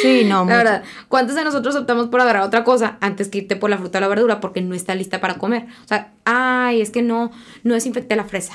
Sí, 0.00 0.22
no, 0.24 0.36
La 0.38 0.44
mucho. 0.44 0.56
verdad, 0.56 0.82
¿cuántos 1.08 1.36
de 1.36 1.44
nosotros 1.44 1.76
optamos 1.76 2.06
por 2.06 2.18
agarrar 2.22 2.44
otra 2.44 2.64
cosa 2.64 2.96
antes 3.02 3.28
que 3.28 3.38
irte 3.38 3.56
por 3.56 3.68
la 3.68 3.76
fruta 3.76 3.98
o 3.98 4.00
la 4.00 4.08
verdura 4.08 4.40
porque 4.40 4.62
no 4.62 4.74
está 4.74 4.94
lista 4.94 5.20
para 5.20 5.34
comer? 5.34 5.66
O 5.84 5.88
sea, 5.88 6.14
ay, 6.24 6.80
es 6.80 6.88
que 6.90 7.02
no, 7.02 7.30
no 7.62 7.74
desinfecté 7.74 8.16
la 8.16 8.24
fresa 8.24 8.54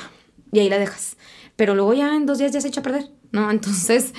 y 0.52 0.58
ahí 0.62 0.68
la 0.70 0.80
dejas. 0.80 1.18
Pero 1.56 1.76
luego 1.76 1.94
ya 1.94 2.16
en 2.16 2.26
dos 2.26 2.40
días 2.40 2.52
ya 2.54 2.60
se 2.60 2.70
echa 2.70 2.80
a 2.80 2.84
perder, 2.84 3.10
¿no? 3.32 3.50
Entonces, 3.52 4.14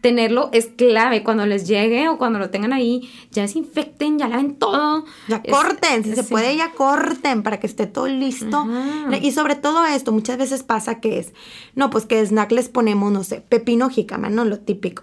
tenerlo 0.00 0.50
es 0.52 0.66
clave. 0.66 1.22
Cuando 1.22 1.46
les 1.46 1.66
llegue 1.66 2.08
o 2.08 2.18
cuando 2.18 2.38
lo 2.38 2.50
tengan 2.50 2.72
ahí, 2.72 3.10
ya 3.30 3.42
desinfecten, 3.42 4.18
ya 4.18 4.28
laven 4.28 4.56
todo. 4.56 5.04
Ya 5.28 5.40
Es- 5.44 5.52
corten, 5.52 6.04
si 6.04 6.14
se 6.14 6.24
puede, 6.24 6.56
ya 6.56 6.70
corten 6.72 7.42
para 7.42 7.58
que 7.60 7.66
esté 7.66 7.86
todo 7.86 8.06
listo. 8.08 8.56
Ajá. 8.58 9.16
Y 9.20 9.32
sobre 9.32 9.54
todo 9.56 9.84
esto, 9.86 10.12
muchas 10.12 10.38
veces 10.38 10.62
pasa 10.62 11.00
que 11.00 11.18
es, 11.18 11.32
no, 11.74 11.90
pues 11.90 12.06
que 12.06 12.24
snack 12.24 12.52
les 12.52 12.68
ponemos, 12.68 13.12
no 13.12 13.24
sé, 13.24 13.40
pepino 13.48 13.88
jícama, 13.90 14.28
¿no? 14.30 14.44
Lo 14.44 14.58
típico, 14.60 15.02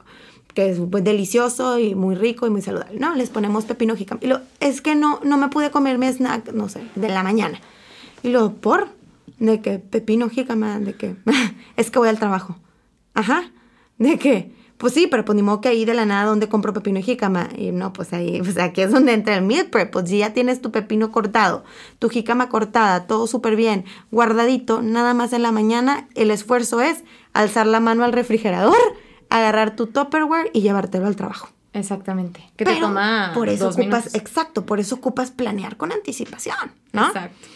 que 0.54 0.70
es 0.70 0.80
pues, 0.90 1.04
delicioso 1.04 1.80
y 1.80 1.96
muy 1.96 2.16
rico 2.16 2.48
y 2.48 2.50
muy 2.50 2.62
saludable, 2.62 3.00
¿no? 3.00 3.14
Les 3.16 3.30
ponemos 3.30 3.66
pepino 3.66 3.96
jícama. 3.96 4.20
Y 4.24 4.28
lo, 4.28 4.40
es 4.60 4.82
que 4.82 4.96
no, 4.96 5.20
no 5.24 5.38
me 5.38 5.50
pude 5.50 5.70
comer 5.72 5.98
mi 5.98 6.08
snack, 6.08 6.54
no 6.54 6.70
sé, 6.70 6.82
de 6.96 7.10
la 7.10 7.24
mañana. 7.24 7.60
Y 8.24 8.30
luego, 8.30 8.54
¿por? 8.54 8.88
De 9.38 9.62
que 9.62 9.80
pepino 9.80 10.30
jícama, 10.30 10.80
de 10.80 10.94
que 10.96 11.16
es 11.78 11.92
que 11.92 12.00
voy 12.00 12.08
al 12.10 12.20
trabajo. 12.20 12.56
Ajá, 13.14 13.52
¿de 13.98 14.18
qué? 14.18 14.52
Pues 14.78 14.94
sí, 14.94 15.08
pero 15.08 15.26
pues 15.26 15.36
ni 15.36 15.42
modo 15.42 15.60
que 15.60 15.68
ahí 15.68 15.84
de 15.84 15.94
la 15.94 16.06
nada 16.06 16.24
donde 16.24 16.48
compro 16.48 16.72
pepino 16.72 17.00
y 17.00 17.04
jícama. 17.04 17.50
Y 17.58 17.72
no, 17.72 17.92
pues 17.92 18.14
ahí, 18.14 18.40
pues 18.42 18.58
aquí 18.58 18.80
es 18.82 18.92
donde 18.92 19.12
entra 19.12 19.36
el 19.36 19.42
meal 19.44 19.66
prep. 19.66 19.92
Pues 19.92 20.10
si 20.10 20.20
ya 20.20 20.34
tienes 20.34 20.62
tu 20.62 20.72
pepino 20.72 21.12
cortado, 21.12 21.66
tu 22.00 22.08
jícama 22.08 22.48
cortada, 22.48 23.06
todo 23.06 23.28
súper 23.28 23.58
bien, 23.58 23.84
guardadito, 24.10 24.82
nada 24.82 25.14
más 25.14 25.34
en 25.34 25.44
la 25.44 25.52
mañana, 25.52 26.08
el 26.16 26.32
esfuerzo 26.32 26.80
es 26.80 27.04
alzar 27.34 27.68
la 27.68 27.82
mano 27.82 28.06
al 28.06 28.14
refrigerador, 28.14 28.78
agarrar 29.30 29.76
tu 29.76 29.88
Tupperware 29.88 30.50
y 30.54 30.62
llevártelo 30.62 31.08
al 31.08 31.18
trabajo. 31.18 31.50
Exactamente. 31.74 32.40
Que 32.56 32.64
te 32.64 32.72
Pero 32.72 32.88
toma 32.88 33.32
por 33.34 33.50
eso 33.50 33.66
dos 33.66 33.76
ocupas, 33.76 34.06
minutos. 34.06 34.16
exacto, 34.16 34.66
por 34.66 34.80
eso 34.80 34.96
ocupas 34.96 35.32
planear 35.32 35.76
con 35.76 35.92
anticipación, 35.92 36.56
¿no? 36.94 37.08
Exacto. 37.08 37.48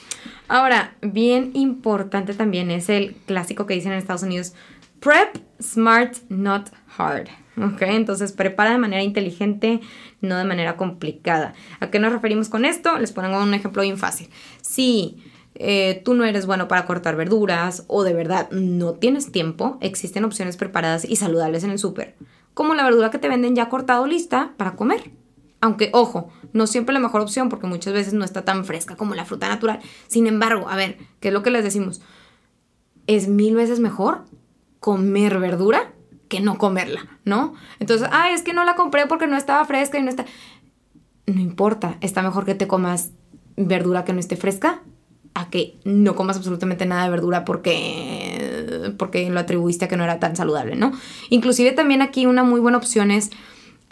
Ahora, 0.49 0.95
bien 1.01 1.51
importante 1.53 2.33
también 2.33 2.69
es 2.69 2.89
el 2.89 3.15
clásico 3.25 3.65
que 3.65 3.73
dicen 3.75 3.93
en 3.93 3.97
Estados 3.97 4.23
Unidos, 4.23 4.53
prep 5.03 5.37
smart, 5.61 6.17
not 6.29 6.69
hard. 6.97 7.27
¿Ok? 7.57 7.81
Entonces, 7.81 8.31
prepara 8.31 8.71
de 8.71 8.77
manera 8.79 9.03
inteligente, 9.03 9.81
no 10.21 10.37
de 10.37 10.45
manera 10.45 10.75
complicada. 10.75 11.53
¿A 11.79 11.91
qué 11.91 11.99
nos 11.99 12.11
referimos 12.11 12.49
con 12.49 12.65
esto? 12.65 12.97
Les 12.97 13.11
pongo 13.11 13.43
un 13.43 13.53
ejemplo 13.53 13.83
bien 13.83 13.97
fácil. 13.97 14.29
Si 14.61 15.23
eh, 15.55 16.01
tú 16.03 16.15
no 16.15 16.23
eres 16.23 16.47
bueno 16.47 16.67
para 16.67 16.85
cortar 16.85 17.15
verduras 17.15 17.83
o 17.87 18.03
de 18.03 18.13
verdad 18.13 18.49
no 18.51 18.93
tienes 18.93 19.31
tiempo, 19.31 19.77
existen 19.81 20.25
opciones 20.25 20.57
preparadas 20.57 21.05
y 21.05 21.17
saludables 21.17 21.63
en 21.63 21.69
el 21.69 21.77
súper, 21.77 22.15
como 22.55 22.73
la 22.73 22.83
verdura 22.83 23.11
que 23.11 23.19
te 23.19 23.29
venden 23.29 23.55
ya 23.55 23.69
cortado 23.69 24.07
lista 24.07 24.53
para 24.57 24.75
comer. 24.75 25.11
Aunque, 25.61 25.91
ojo, 25.93 26.29
no 26.53 26.65
siempre 26.65 26.93
la 26.93 26.99
mejor 26.99 27.21
opción 27.21 27.49
porque 27.49 27.67
muchas 27.67 27.93
veces 27.93 28.13
no 28.13 28.25
está 28.25 28.43
tan 28.43 28.65
fresca 28.65 28.95
como 28.95 29.15
la 29.15 29.25
fruta 29.25 29.47
natural. 29.47 29.79
Sin 30.07 30.27
embargo, 30.27 30.67
a 30.67 30.75
ver, 30.75 30.97
¿qué 31.19 31.27
es 31.27 31.33
lo 31.33 31.43
que 31.43 31.51
les 31.51 31.63
decimos? 31.63 32.01
Es 33.05 33.27
mil 33.27 33.55
veces 33.55 33.79
mejor 33.79 34.25
comer 34.83 35.39
verdura 35.39 35.93
que 36.27 36.41
no 36.41 36.57
comerla, 36.57 37.07
¿no? 37.23 37.53
Entonces, 37.79 38.09
ay, 38.11 38.33
es 38.33 38.41
que 38.41 38.53
no 38.53 38.65
la 38.65 38.75
compré 38.75 39.07
porque 39.07 39.27
no 39.27 39.37
estaba 39.37 39.63
fresca 39.63 39.97
y 39.97 40.03
no 40.03 40.09
está... 40.09 40.25
No 41.25 41.39
importa, 41.39 41.95
está 42.01 42.21
mejor 42.21 42.43
que 42.43 42.53
te 42.53 42.67
comas 42.67 43.11
verdura 43.55 44.03
que 44.03 44.11
no 44.11 44.19
esté 44.19 44.35
fresca 44.35 44.81
a 45.35 45.49
que 45.49 45.77
no 45.85 46.15
comas 46.15 46.35
absolutamente 46.35 46.85
nada 46.85 47.05
de 47.05 47.11
verdura 47.11 47.45
porque, 47.45 48.93
porque 48.97 49.29
lo 49.29 49.39
atribuiste 49.39 49.85
a 49.85 49.87
que 49.87 49.95
no 49.95 50.03
era 50.03 50.19
tan 50.19 50.35
saludable, 50.35 50.75
¿no? 50.75 50.91
Inclusive 51.29 51.71
también 51.71 52.01
aquí 52.01 52.25
una 52.25 52.43
muy 52.43 52.59
buena 52.59 52.77
opción 52.77 53.09
es 53.09 53.29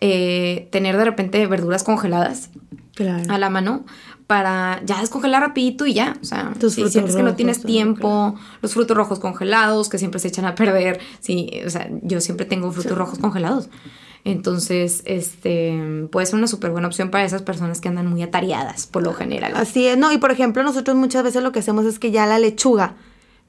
eh, 0.02 0.68
tener 0.74 0.98
de 0.98 1.06
repente 1.06 1.48
verduras 1.48 1.84
congeladas 1.84 2.50
Claro. 2.96 3.24
a 3.34 3.38
la 3.38 3.50
mano 3.50 3.86
para 4.32 4.82
ya 4.86 5.02
descongelar 5.02 5.42
rapidito 5.42 5.86
y 5.86 5.94
ya. 5.94 6.16
O 6.22 6.24
sea, 6.24 6.54
Tus 6.58 6.76
si 6.76 6.88
sientes 6.88 7.18
que 7.18 7.22
no 7.22 7.36
tienes 7.36 7.64
tiempo, 7.64 8.34
los 8.62 8.74
frutos 8.74 8.96
rojos 8.96 9.20
congelados 9.20 9.90
que 9.90 9.98
siempre 9.98 10.22
se 10.22 10.30
echan 10.30 10.46
a 10.46 10.56
perder. 10.56 11.02
Sí, 11.20 11.52
o 11.68 11.70
sea, 11.70 11.90
yo 12.02 12.22
siempre 12.22 12.46
tengo 12.46 12.72
frutos 12.72 12.98
rojos 12.98 13.20
congelados. 13.20 13.70
Entonces, 14.24 15.02
este, 15.04 16.08
puede 16.14 16.28
ser 16.28 16.36
una 16.36 16.48
súper 16.48 16.72
buena 16.72 16.88
opción 16.88 17.10
para 17.10 17.26
esas 17.26 17.42
personas 17.42 17.82
que 17.82 17.90
andan 17.90 18.08
muy 18.08 18.24
atareadas, 18.24 18.88
por 18.88 19.04
lo 19.04 19.14
general. 19.14 19.52
Así 19.58 19.86
es, 19.86 19.98
no, 19.98 20.14
y 20.14 20.18
por 20.18 20.32
ejemplo, 20.32 20.64
nosotros 20.64 20.96
muchas 20.96 21.24
veces 21.24 21.44
lo 21.44 21.52
que 21.52 21.60
hacemos 21.60 21.86
es 21.86 22.00
que 22.00 22.12
ya 22.12 22.26
la 22.26 22.40
lechuga, 22.40 22.96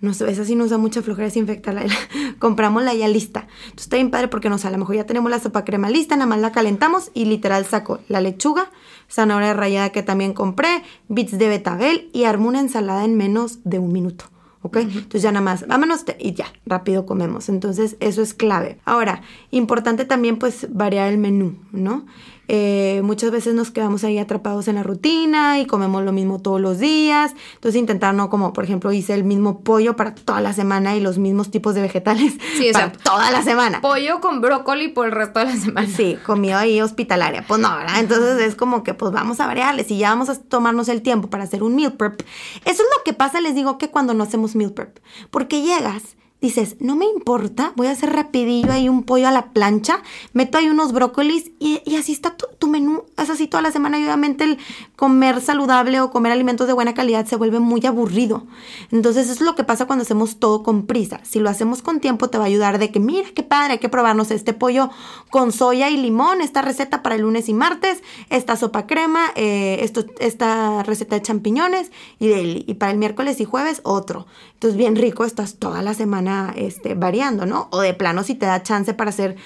no 0.00 0.14
sé, 0.14 0.28
esa 0.28 0.44
sí 0.44 0.56
nos 0.56 0.70
da 0.70 0.78
mucha 0.78 1.00
flojera 1.00 1.26
desinfectarla, 1.26 1.84
compramos 2.40 2.82
la 2.82 2.92
ya 2.92 3.06
lista. 3.06 3.46
Entonces 3.66 3.84
está 3.84 3.98
bien 3.98 4.10
padre 4.10 4.26
porque 4.26 4.48
no 4.48 4.58
sé, 4.58 4.66
a 4.66 4.72
lo 4.72 4.78
mejor 4.78 4.96
ya 4.96 5.06
tenemos 5.06 5.30
la 5.30 5.38
sopa 5.38 5.64
crema 5.64 5.90
lista, 5.90 6.16
nada 6.16 6.26
más 6.26 6.40
la 6.40 6.50
calentamos 6.50 7.12
y 7.14 7.26
literal 7.26 7.66
saco 7.66 8.00
la 8.08 8.20
lechuga, 8.20 8.72
zanahoria 9.12 9.54
rallada 9.54 9.90
que 9.90 10.02
también 10.02 10.32
compré, 10.32 10.82
bits 11.08 11.38
de 11.38 11.48
betabel 11.48 12.10
y 12.12 12.24
armo 12.24 12.48
una 12.48 12.60
ensalada 12.60 13.04
en 13.04 13.16
menos 13.16 13.58
de 13.64 13.78
un 13.78 13.92
minuto. 13.92 14.26
¿Ok? 14.64 14.76
Entonces 14.76 15.22
ya 15.22 15.32
nada 15.32 15.44
más, 15.44 15.66
vámonos 15.66 16.04
y 16.20 16.34
ya, 16.34 16.46
rápido 16.64 17.04
comemos. 17.04 17.48
Entonces 17.48 17.96
eso 17.98 18.22
es 18.22 18.32
clave. 18.32 18.78
Ahora, 18.84 19.22
importante 19.50 20.04
también 20.04 20.38
pues 20.38 20.68
variar 20.70 21.10
el 21.10 21.18
menú, 21.18 21.56
¿no? 21.72 22.06
Eh, 22.54 23.00
muchas 23.02 23.30
veces 23.30 23.54
nos 23.54 23.70
quedamos 23.70 24.04
ahí 24.04 24.18
atrapados 24.18 24.68
en 24.68 24.74
la 24.74 24.82
rutina 24.82 25.58
y 25.58 25.64
comemos 25.64 26.04
lo 26.04 26.12
mismo 26.12 26.38
todos 26.38 26.60
los 26.60 26.78
días. 26.78 27.34
Entonces 27.54 27.80
intentar 27.80 28.12
no 28.12 28.28
como, 28.28 28.52
por 28.52 28.62
ejemplo, 28.62 28.92
hice 28.92 29.14
el 29.14 29.24
mismo 29.24 29.60
pollo 29.60 29.96
para 29.96 30.14
toda 30.14 30.42
la 30.42 30.52
semana 30.52 30.94
y 30.94 31.00
los 31.00 31.16
mismos 31.16 31.50
tipos 31.50 31.74
de 31.74 31.80
vegetales 31.80 32.34
Sí, 32.58 32.68
o 32.68 32.72
para 32.74 32.90
sea, 32.90 33.02
toda 33.02 33.30
la 33.30 33.42
semana. 33.42 33.80
Pollo 33.80 34.20
con 34.20 34.42
brócoli 34.42 34.88
por 34.88 35.06
el 35.06 35.12
resto 35.12 35.38
de 35.40 35.46
la 35.46 35.56
semana. 35.56 35.88
Sí, 35.88 36.18
comió 36.26 36.58
ahí 36.58 36.82
hospitalaria. 36.82 37.42
Pues 37.48 37.58
no, 37.58 37.74
¿verdad? 37.74 37.98
Entonces 38.00 38.38
es 38.42 38.54
como 38.54 38.82
que 38.82 38.92
pues 38.92 39.12
vamos 39.12 39.40
a 39.40 39.46
variarles 39.46 39.90
y 39.90 39.96
ya 39.96 40.10
vamos 40.10 40.28
a 40.28 40.38
tomarnos 40.38 40.90
el 40.90 41.00
tiempo 41.00 41.30
para 41.30 41.44
hacer 41.44 41.62
un 41.62 41.74
meal 41.74 41.94
prep. 41.94 42.20
Eso 42.66 42.82
es 42.82 42.88
lo 42.98 43.02
que 43.02 43.14
pasa, 43.14 43.40
les 43.40 43.54
digo, 43.54 43.78
que 43.78 43.88
cuando 43.88 44.12
no 44.12 44.24
hacemos 44.24 44.56
meal 44.56 44.72
prep. 44.72 44.98
Porque 45.30 45.62
llegas 45.62 46.02
dices, 46.42 46.76
no 46.80 46.96
me 46.96 47.06
importa, 47.06 47.72
voy 47.76 47.86
a 47.86 47.92
hacer 47.92 48.12
rapidillo 48.12 48.72
ahí 48.72 48.88
un 48.88 49.04
pollo 49.04 49.28
a 49.28 49.30
la 49.30 49.52
plancha, 49.52 50.02
meto 50.32 50.58
ahí 50.58 50.68
unos 50.68 50.92
brócolis 50.92 51.52
y, 51.60 51.80
así 51.94 52.12
está 52.12 52.36
tu, 52.36 52.66
menú, 52.66 53.04
es 53.16 53.30
así 53.30 53.46
toda 53.46 53.62
la 53.62 53.70
semana 53.70 53.98
y 53.98 54.02
obviamente 54.02 54.42
el 54.42 54.58
comer 54.96 55.40
saludable 55.40 56.00
o 56.00 56.10
comer 56.10 56.32
alimentos 56.32 56.66
de 56.66 56.72
buena 56.72 56.94
calidad 56.94 57.26
se 57.26 57.36
vuelve 57.36 57.60
muy 57.60 57.86
aburrido. 57.86 58.44
Entonces 58.90 59.26
eso 59.26 59.34
es 59.34 59.40
lo 59.40 59.54
que 59.54 59.62
pasa 59.62 59.86
cuando 59.86 60.02
hacemos 60.02 60.40
todo 60.40 60.64
con 60.64 60.86
prisa. 60.86 61.20
Si 61.22 61.38
lo 61.38 61.48
hacemos 61.48 61.80
con 61.80 62.00
tiempo 62.00 62.28
te 62.28 62.38
va 62.38 62.44
a 62.44 62.48
ayudar 62.48 62.80
de 62.80 62.90
que, 62.90 62.98
mira 62.98 63.28
qué 63.32 63.44
padre, 63.44 63.74
hay 63.74 63.78
que 63.78 63.88
probarnos 63.88 64.32
este 64.32 64.52
pollo 64.52 64.90
con 65.30 65.52
soya 65.52 65.90
y 65.90 65.96
limón, 65.96 66.40
esta 66.40 66.60
receta 66.60 67.04
para 67.04 67.14
el 67.14 67.22
lunes 67.22 67.48
y 67.48 67.54
martes, 67.54 68.02
esta 68.30 68.56
sopa 68.56 68.88
crema, 68.88 69.26
eh, 69.36 69.88
esta 70.18 70.82
receta 70.82 71.14
de 71.14 71.22
champiñones 71.22 71.92
y, 72.18 72.32
y 72.68 72.74
para 72.74 72.90
el 72.90 72.98
miércoles 72.98 73.40
y 73.40 73.44
jueves 73.44 73.80
otro. 73.84 74.26
Entonces 74.54 74.76
bien 74.76 74.96
rico, 74.96 75.24
estás 75.24 75.56
toda 75.56 75.82
la 75.82 75.94
semana 75.94 76.31
este, 76.56 76.94
variando, 76.94 77.46
¿no? 77.46 77.68
O 77.70 77.80
de 77.80 77.94
plano, 77.94 78.22
si 78.22 78.34
te 78.34 78.46
da 78.46 78.62
chance 78.62 78.94
para 78.94 79.10
hacer 79.10 79.36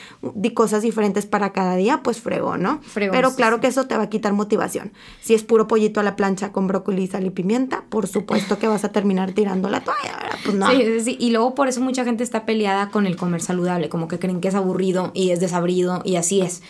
cosas 0.54 0.82
diferentes 0.82 1.26
para 1.26 1.52
cada 1.52 1.76
día, 1.76 2.00
pues 2.02 2.20
fregó, 2.20 2.56
¿no? 2.56 2.80
Pero 2.94 3.34
claro 3.34 3.60
que 3.60 3.66
eso 3.66 3.86
te 3.86 3.96
va 3.96 4.04
a 4.04 4.08
quitar 4.08 4.32
motivación. 4.32 4.92
Si 5.20 5.34
es 5.34 5.42
puro 5.42 5.66
pollito 5.68 6.00
a 6.00 6.02
la 6.02 6.16
plancha 6.16 6.52
con 6.52 6.66
brócoli, 6.66 7.06
sal 7.06 7.26
y 7.26 7.30
pimienta, 7.30 7.84
por 7.88 8.06
supuesto 8.06 8.58
que 8.58 8.68
vas 8.68 8.84
a 8.84 8.92
terminar 8.92 9.32
tirando 9.32 9.68
la 9.68 9.80
toalla, 9.80 10.16
¿verdad? 10.22 10.38
Pues 10.44 10.56
no. 10.56 10.70
Sí, 10.70 11.00
sí, 11.00 11.16
y 11.18 11.30
luego 11.30 11.54
por 11.54 11.68
eso 11.68 11.80
mucha 11.80 12.04
gente 12.04 12.24
está 12.24 12.46
peleada 12.46 12.88
con 12.90 13.06
el 13.06 13.16
comer 13.16 13.42
saludable, 13.42 13.88
como 13.88 14.08
que 14.08 14.18
creen 14.18 14.40
que 14.40 14.48
es 14.48 14.54
aburrido 14.54 15.10
y 15.14 15.30
es 15.30 15.40
desabrido 15.40 16.02
y 16.04 16.16
así 16.16 16.40
es. 16.40 16.62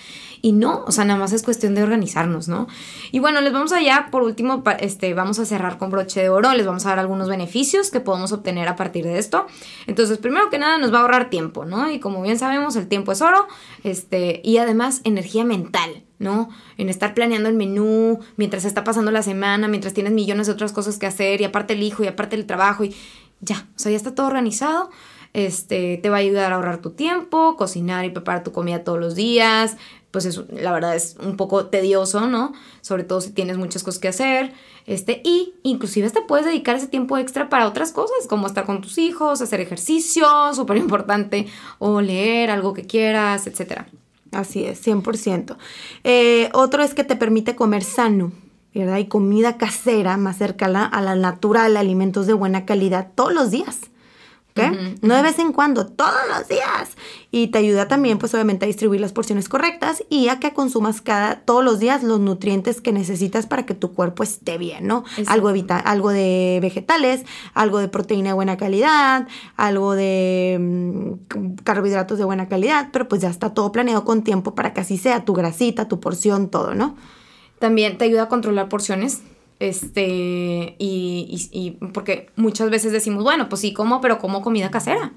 Y 0.42 0.52
no, 0.52 0.84
o 0.86 0.92
sea, 0.92 1.04
nada 1.04 1.18
más 1.18 1.32
es 1.32 1.42
cuestión 1.42 1.74
de 1.74 1.82
organizarnos, 1.82 2.48
¿no? 2.48 2.66
Y 3.12 3.18
bueno, 3.18 3.40
les 3.40 3.52
vamos 3.52 3.72
allá, 3.72 4.08
por 4.10 4.22
último, 4.22 4.62
este, 4.80 5.14
vamos 5.14 5.38
a 5.38 5.46
cerrar 5.46 5.78
con 5.78 5.90
broche 5.90 6.22
de 6.22 6.28
oro, 6.28 6.52
les 6.52 6.66
vamos 6.66 6.86
a 6.86 6.90
dar 6.90 6.98
algunos 6.98 7.28
beneficios 7.28 7.90
que 7.90 8.00
podemos 8.00 8.32
obtener 8.32 8.68
a 8.68 8.76
partir 8.76 9.04
de 9.04 9.18
esto. 9.18 9.46
Entonces, 9.86 10.18
primero 10.18 10.50
que 10.50 10.58
nada, 10.58 10.78
nos 10.78 10.92
va 10.92 10.98
a 10.98 11.00
ahorrar 11.02 11.30
tiempo, 11.30 11.64
¿no? 11.64 11.90
Y 11.90 12.00
como 12.00 12.22
bien 12.22 12.38
sabemos, 12.38 12.76
el 12.76 12.88
tiempo 12.88 13.12
es 13.12 13.22
oro, 13.22 13.46
este, 13.84 14.40
y 14.44 14.58
además 14.58 15.00
energía 15.04 15.44
mental, 15.44 16.04
¿no? 16.18 16.48
En 16.76 16.88
estar 16.88 17.14
planeando 17.14 17.48
el 17.48 17.54
menú 17.54 18.20
mientras 18.36 18.64
está 18.64 18.84
pasando 18.84 19.10
la 19.10 19.22
semana, 19.22 19.68
mientras 19.68 19.94
tienes 19.94 20.12
millones 20.12 20.46
de 20.46 20.52
otras 20.52 20.72
cosas 20.72 20.98
que 20.98 21.06
hacer, 21.06 21.40
y 21.40 21.44
aparte 21.44 21.74
el 21.74 21.82
hijo, 21.82 22.04
y 22.04 22.06
aparte 22.06 22.36
el 22.36 22.46
trabajo, 22.46 22.84
y 22.84 22.94
ya, 23.40 23.66
o 23.74 23.78
sea, 23.78 23.90
ya 23.90 23.96
está 23.96 24.14
todo 24.14 24.26
organizado. 24.26 24.90
Este, 25.32 25.98
te 25.98 26.08
va 26.08 26.16
a 26.16 26.20
ayudar 26.20 26.52
a 26.52 26.56
ahorrar 26.56 26.78
tu 26.78 26.92
tiempo, 26.92 27.56
cocinar 27.56 28.06
y 28.06 28.10
preparar 28.10 28.42
tu 28.42 28.52
comida 28.52 28.84
todos 28.84 28.98
los 28.98 29.14
días, 29.14 29.76
pues 30.16 30.24
es, 30.24 30.40
la 30.48 30.72
verdad 30.72 30.96
es 30.96 31.14
un 31.22 31.36
poco 31.36 31.66
tedioso, 31.66 32.26
¿no? 32.26 32.54
Sobre 32.80 33.04
todo 33.04 33.20
si 33.20 33.32
tienes 33.32 33.58
muchas 33.58 33.82
cosas 33.82 34.00
que 34.00 34.08
hacer. 34.08 34.54
Este, 34.86 35.20
y 35.24 35.52
inclusive 35.62 36.08
te 36.08 36.22
puedes 36.22 36.46
dedicar 36.46 36.74
ese 36.74 36.86
tiempo 36.86 37.18
extra 37.18 37.50
para 37.50 37.68
otras 37.68 37.92
cosas, 37.92 38.26
como 38.26 38.46
estar 38.46 38.64
con 38.64 38.80
tus 38.80 38.96
hijos, 38.96 39.42
hacer 39.42 39.60
ejercicio, 39.60 40.26
súper 40.54 40.78
importante, 40.78 41.48
o 41.78 42.00
leer 42.00 42.50
algo 42.50 42.72
que 42.72 42.86
quieras, 42.86 43.46
etc. 43.46 43.82
Así 44.32 44.64
es, 44.64 44.86
100%. 44.86 45.58
Eh, 46.02 46.48
otro 46.54 46.82
es 46.82 46.94
que 46.94 47.04
te 47.04 47.16
permite 47.16 47.54
comer 47.54 47.84
sano. 47.84 48.32
¿verdad? 48.72 48.96
Y 48.96 49.04
comida 49.08 49.58
casera 49.58 50.16
más 50.16 50.38
cercana 50.38 50.86
a 50.86 51.02
la 51.02 51.14
natural, 51.14 51.76
alimentos 51.76 52.26
de 52.26 52.32
buena 52.32 52.64
calidad 52.64 53.08
todos 53.14 53.34
los 53.34 53.50
días. 53.50 53.90
No 55.02 55.14
de 55.14 55.22
vez 55.22 55.38
en 55.38 55.52
cuando, 55.52 55.86
todos 55.86 56.12
los 56.34 56.48
días. 56.48 56.96
Y 57.30 57.48
te 57.48 57.58
ayuda 57.58 57.88
también, 57.88 58.18
pues 58.18 58.32
obviamente, 58.34 58.64
a 58.64 58.68
distribuir 58.68 59.00
las 59.00 59.12
porciones 59.12 59.48
correctas 59.48 60.04
y 60.08 60.28
a 60.28 60.40
que 60.40 60.52
consumas 60.52 61.00
cada, 61.00 61.40
todos 61.40 61.64
los 61.64 61.78
días 61.78 62.02
los 62.02 62.20
nutrientes 62.20 62.80
que 62.80 62.92
necesitas 62.92 63.46
para 63.46 63.66
que 63.66 63.74
tu 63.74 63.92
cuerpo 63.92 64.22
esté 64.22 64.58
bien, 64.58 64.86
¿no? 64.86 65.04
Algo, 65.26 65.50
evita, 65.50 65.78
algo 65.78 66.10
de 66.10 66.58
vegetales, 66.62 67.24
algo 67.54 67.78
de 67.78 67.88
proteína 67.88 68.30
de 68.30 68.34
buena 68.34 68.56
calidad, 68.56 69.28
algo 69.56 69.94
de 69.94 70.58
mm, 70.58 71.62
carbohidratos 71.64 72.18
de 72.18 72.24
buena 72.24 72.48
calidad, 72.48 72.88
pero 72.92 73.08
pues 73.08 73.20
ya 73.20 73.28
está 73.28 73.54
todo 73.54 73.72
planeado 73.72 74.04
con 74.04 74.22
tiempo 74.22 74.54
para 74.54 74.72
que 74.72 74.80
así 74.80 74.96
sea 74.96 75.24
tu 75.24 75.34
grasita, 75.34 75.88
tu 75.88 76.00
porción, 76.00 76.48
todo, 76.48 76.74
¿no? 76.74 76.96
También 77.58 77.98
te 77.98 78.04
ayuda 78.04 78.24
a 78.24 78.28
controlar 78.28 78.68
porciones 78.68 79.22
este, 79.58 80.76
y, 80.78 81.48
y, 81.52 81.70
porque 81.88 82.30
muchas 82.36 82.70
veces 82.70 82.92
decimos, 82.92 83.24
bueno, 83.24 83.48
pues 83.48 83.60
sí, 83.60 83.72
como, 83.72 84.00
pero 84.00 84.18
como 84.18 84.42
comida 84.42 84.70
casera. 84.70 85.12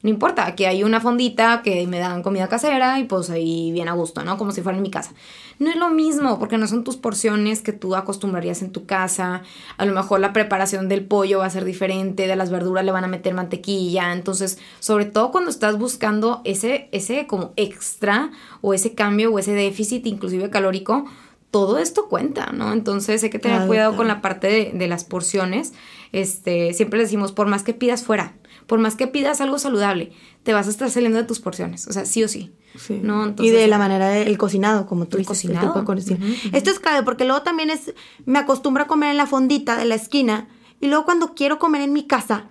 No 0.00 0.10
importa, 0.10 0.46
aquí 0.46 0.64
hay 0.64 0.84
una 0.84 1.00
fondita 1.00 1.60
que 1.62 1.84
me 1.88 1.98
dan 1.98 2.22
comida 2.22 2.46
casera 2.46 3.00
y 3.00 3.04
pues 3.04 3.30
ahí 3.30 3.72
bien 3.72 3.88
a 3.88 3.94
gusto, 3.94 4.22
¿no? 4.22 4.38
Como 4.38 4.52
si 4.52 4.62
fuera 4.62 4.76
en 4.76 4.82
mi 4.82 4.92
casa. 4.92 5.12
No 5.58 5.70
es 5.70 5.76
lo 5.76 5.90
mismo, 5.90 6.38
porque 6.38 6.56
no 6.56 6.68
son 6.68 6.84
tus 6.84 6.96
porciones 6.96 7.62
que 7.62 7.72
tú 7.72 7.96
acostumbrarías 7.96 8.62
en 8.62 8.70
tu 8.70 8.86
casa. 8.86 9.42
A 9.76 9.84
lo 9.84 9.92
mejor 9.92 10.20
la 10.20 10.32
preparación 10.32 10.88
del 10.88 11.04
pollo 11.04 11.40
va 11.40 11.46
a 11.46 11.50
ser 11.50 11.64
diferente, 11.64 12.28
de 12.28 12.36
las 12.36 12.50
verduras 12.50 12.84
le 12.84 12.92
van 12.92 13.02
a 13.02 13.08
meter 13.08 13.34
mantequilla. 13.34 14.12
Entonces, 14.12 14.60
sobre 14.78 15.04
todo 15.04 15.32
cuando 15.32 15.50
estás 15.50 15.76
buscando 15.76 16.42
ese, 16.44 16.88
ese 16.92 17.26
como 17.26 17.52
extra 17.56 18.30
o 18.60 18.74
ese 18.74 18.94
cambio 18.94 19.32
o 19.32 19.40
ese 19.40 19.52
déficit 19.52 20.06
inclusive 20.06 20.48
calórico, 20.48 21.06
todo 21.50 21.78
esto 21.78 22.08
cuenta, 22.08 22.52
¿no? 22.52 22.72
Entonces 22.72 23.22
hay 23.22 23.30
que 23.30 23.38
tener 23.38 23.66
cuidado 23.66 23.96
con 23.96 24.06
la 24.06 24.20
parte 24.20 24.72
de, 24.74 24.88
las 24.88 25.04
porciones. 25.04 25.72
Este, 26.12 26.74
siempre 26.74 27.00
decimos, 27.00 27.32
por 27.32 27.46
más 27.46 27.62
que 27.62 27.74
pidas 27.74 28.02
fuera, 28.02 28.34
por 28.66 28.78
más 28.78 28.96
que 28.96 29.06
pidas 29.06 29.40
algo 29.40 29.58
saludable, 29.58 30.12
te 30.42 30.52
vas 30.52 30.66
a 30.66 30.70
estar 30.70 30.90
saliendo 30.90 31.18
de 31.18 31.24
tus 31.24 31.40
porciones, 31.40 31.86
o 31.86 31.92
sea, 31.92 32.04
sí 32.04 32.22
o 32.22 32.28
sí. 32.28 32.52
¿no? 33.02 33.34
y 33.38 33.50
de 33.50 33.66
la 33.66 33.78
manera 33.78 34.08
del 34.08 34.36
cocinado, 34.36 34.86
como 34.86 35.06
tú 35.06 35.16
dices. 35.16 35.28
Cocinado. 35.28 35.84
Esto 36.52 36.70
es 36.70 36.78
clave, 36.78 37.02
porque 37.02 37.24
luego 37.24 37.42
también 37.42 37.70
es, 37.70 37.94
me 38.26 38.38
acostumbro 38.38 38.84
a 38.84 38.86
comer 38.86 39.10
en 39.10 39.16
la 39.16 39.26
fondita 39.26 39.76
de 39.76 39.86
la 39.86 39.94
esquina, 39.94 40.48
y 40.80 40.86
luego 40.86 41.04
cuando 41.04 41.34
quiero 41.34 41.58
comer 41.58 41.80
en 41.82 41.92
mi 41.92 42.06
casa, 42.06 42.50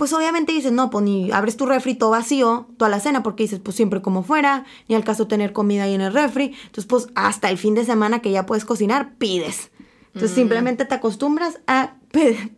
pues 0.00 0.14
obviamente 0.14 0.52
dices, 0.52 0.72
no, 0.72 0.88
pues 0.88 1.04
ni 1.04 1.30
abres 1.30 1.58
tu 1.58 1.66
refri 1.66 1.94
todo 1.94 2.08
vacío, 2.08 2.66
toda 2.78 2.88
la 2.88 3.00
cena, 3.00 3.22
porque 3.22 3.42
dices, 3.42 3.60
pues 3.62 3.76
siempre 3.76 4.00
como 4.00 4.22
fuera, 4.22 4.64
ni 4.88 4.94
al 4.94 5.04
caso 5.04 5.26
tener 5.26 5.52
comida 5.52 5.82
ahí 5.82 5.92
en 5.92 6.00
el 6.00 6.14
refri. 6.14 6.54
Entonces, 6.64 6.86
pues 6.86 7.08
hasta 7.14 7.50
el 7.50 7.58
fin 7.58 7.74
de 7.74 7.84
semana 7.84 8.20
que 8.20 8.30
ya 8.30 8.46
puedes 8.46 8.64
cocinar, 8.64 9.16
pides. 9.18 9.70
Entonces, 10.06 10.30
mm. 10.30 10.34
simplemente 10.36 10.86
te 10.86 10.94
acostumbras 10.94 11.60
a, 11.66 11.96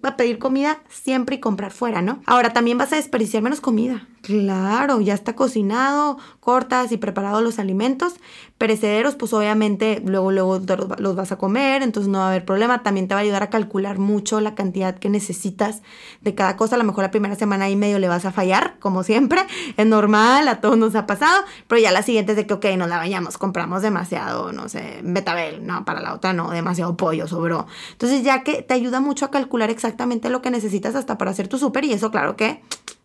a 0.04 0.16
pedir 0.16 0.38
comida 0.38 0.84
siempre 0.88 1.34
y 1.34 1.40
comprar 1.40 1.72
fuera, 1.72 2.00
¿no? 2.00 2.22
Ahora, 2.26 2.52
también 2.52 2.78
vas 2.78 2.92
a 2.92 2.96
desperdiciar 2.96 3.42
menos 3.42 3.60
comida. 3.60 4.06
Claro, 4.22 5.00
ya 5.00 5.14
está 5.14 5.34
cocinado, 5.34 6.16
cortas 6.38 6.92
y 6.92 6.96
preparados 6.96 7.42
los 7.42 7.58
alimentos. 7.58 8.14
Perecederos, 8.56 9.16
pues 9.16 9.32
obviamente 9.32 10.00
luego, 10.06 10.30
luego 10.30 10.60
los 10.98 11.16
vas 11.16 11.32
a 11.32 11.38
comer, 11.38 11.82
entonces 11.82 12.08
no 12.08 12.18
va 12.18 12.26
a 12.26 12.28
haber 12.28 12.44
problema. 12.44 12.84
También 12.84 13.08
te 13.08 13.14
va 13.14 13.20
a 13.20 13.24
ayudar 13.24 13.42
a 13.42 13.50
calcular 13.50 13.98
mucho 13.98 14.40
la 14.40 14.54
cantidad 14.54 14.96
que 14.96 15.08
necesitas 15.08 15.82
de 16.20 16.36
cada 16.36 16.56
cosa. 16.56 16.76
A 16.76 16.78
lo 16.78 16.84
mejor 16.84 17.02
la 17.02 17.10
primera 17.10 17.34
semana 17.34 17.68
y 17.68 17.74
medio 17.74 17.98
le 17.98 18.06
vas 18.06 18.24
a 18.24 18.30
fallar, 18.30 18.76
como 18.78 19.02
siempre. 19.02 19.40
Es 19.76 19.86
normal, 19.86 20.46
a 20.46 20.60
todos 20.60 20.78
nos 20.78 20.94
ha 20.94 21.04
pasado. 21.06 21.42
Pero 21.66 21.80
ya 21.80 21.90
la 21.90 22.02
siguiente 22.02 22.32
es 22.32 22.36
de 22.36 22.46
que, 22.46 22.54
ok, 22.54 22.66
nos 22.76 22.88
la 22.88 22.98
vayamos, 22.98 23.38
compramos 23.38 23.82
demasiado, 23.82 24.52
no 24.52 24.68
sé, 24.68 25.00
betabel, 25.02 25.66
no, 25.66 25.84
para 25.84 26.00
la 26.00 26.14
otra 26.14 26.32
no, 26.32 26.50
demasiado 26.50 26.96
pollo, 26.96 27.26
sobró. 27.26 27.66
Entonces 27.90 28.22
ya 28.22 28.44
que 28.44 28.62
te 28.62 28.74
ayuda 28.74 29.00
mucho 29.00 29.24
a 29.24 29.30
calcular 29.32 29.70
exactamente 29.70 30.30
lo 30.30 30.42
que 30.42 30.52
necesitas 30.52 30.94
hasta 30.94 31.18
para 31.18 31.32
hacer 31.32 31.48
tu 31.48 31.58
súper 31.58 31.84
y 31.84 31.92
eso 31.92 32.12
claro 32.12 32.36
que 32.36 32.62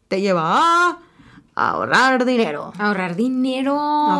te 0.07 0.21
lleva 0.21 0.99
ahorrar 1.57 2.25
dinero. 2.25 2.71
Ahorrar 2.77 3.15
dinero. 3.15 3.79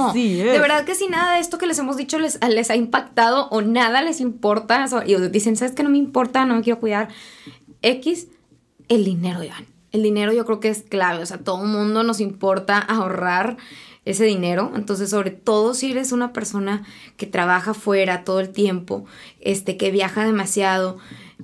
Así 0.09 0.41
es. 0.41 0.51
De 0.51 0.59
verdad 0.59 0.85
que 0.85 0.95
si 0.95 1.07
nada 1.07 1.35
de 1.35 1.39
esto 1.39 1.57
que 1.57 1.67
les 1.67 1.77
hemos 1.77 1.95
dicho 1.95 2.17
les, 2.17 2.39
les 2.49 2.69
ha 2.71 2.75
impactado 2.75 3.47
o 3.49 3.61
nada 3.61 4.01
les 4.01 4.19
importa, 4.19 4.85
y 5.05 5.15
dicen, 5.29 5.55
¿sabes 5.55 5.73
que 5.73 5.83
no 5.83 5.89
me 5.89 5.97
importa? 5.97 6.45
No 6.45 6.55
me 6.55 6.61
quiero 6.61 6.79
cuidar. 6.79 7.09
X, 7.81 8.27
el 8.89 9.05
dinero, 9.05 9.43
Iván. 9.43 9.65
El 9.91 10.03
dinero 10.03 10.33
yo 10.33 10.45
creo 10.45 10.59
que 10.59 10.69
es 10.69 10.81
clave. 10.81 11.21
O 11.21 11.25
sea, 11.25 11.37
todo 11.37 11.63
el 11.63 11.69
mundo 11.69 12.03
nos 12.03 12.19
importa 12.19 12.79
ahorrar 12.79 13.57
ese 14.05 14.25
dinero. 14.25 14.71
Entonces, 14.75 15.09
sobre 15.09 15.31
todo 15.31 15.73
si 15.73 15.91
eres 15.91 16.11
una 16.11 16.33
persona 16.33 16.83
que 17.17 17.27
trabaja 17.27 17.73
fuera 17.73 18.23
todo 18.23 18.39
el 18.39 18.49
tiempo, 18.49 19.05
este, 19.41 19.77
que 19.77 19.91
viaja 19.91 20.25
demasiado, 20.25 20.97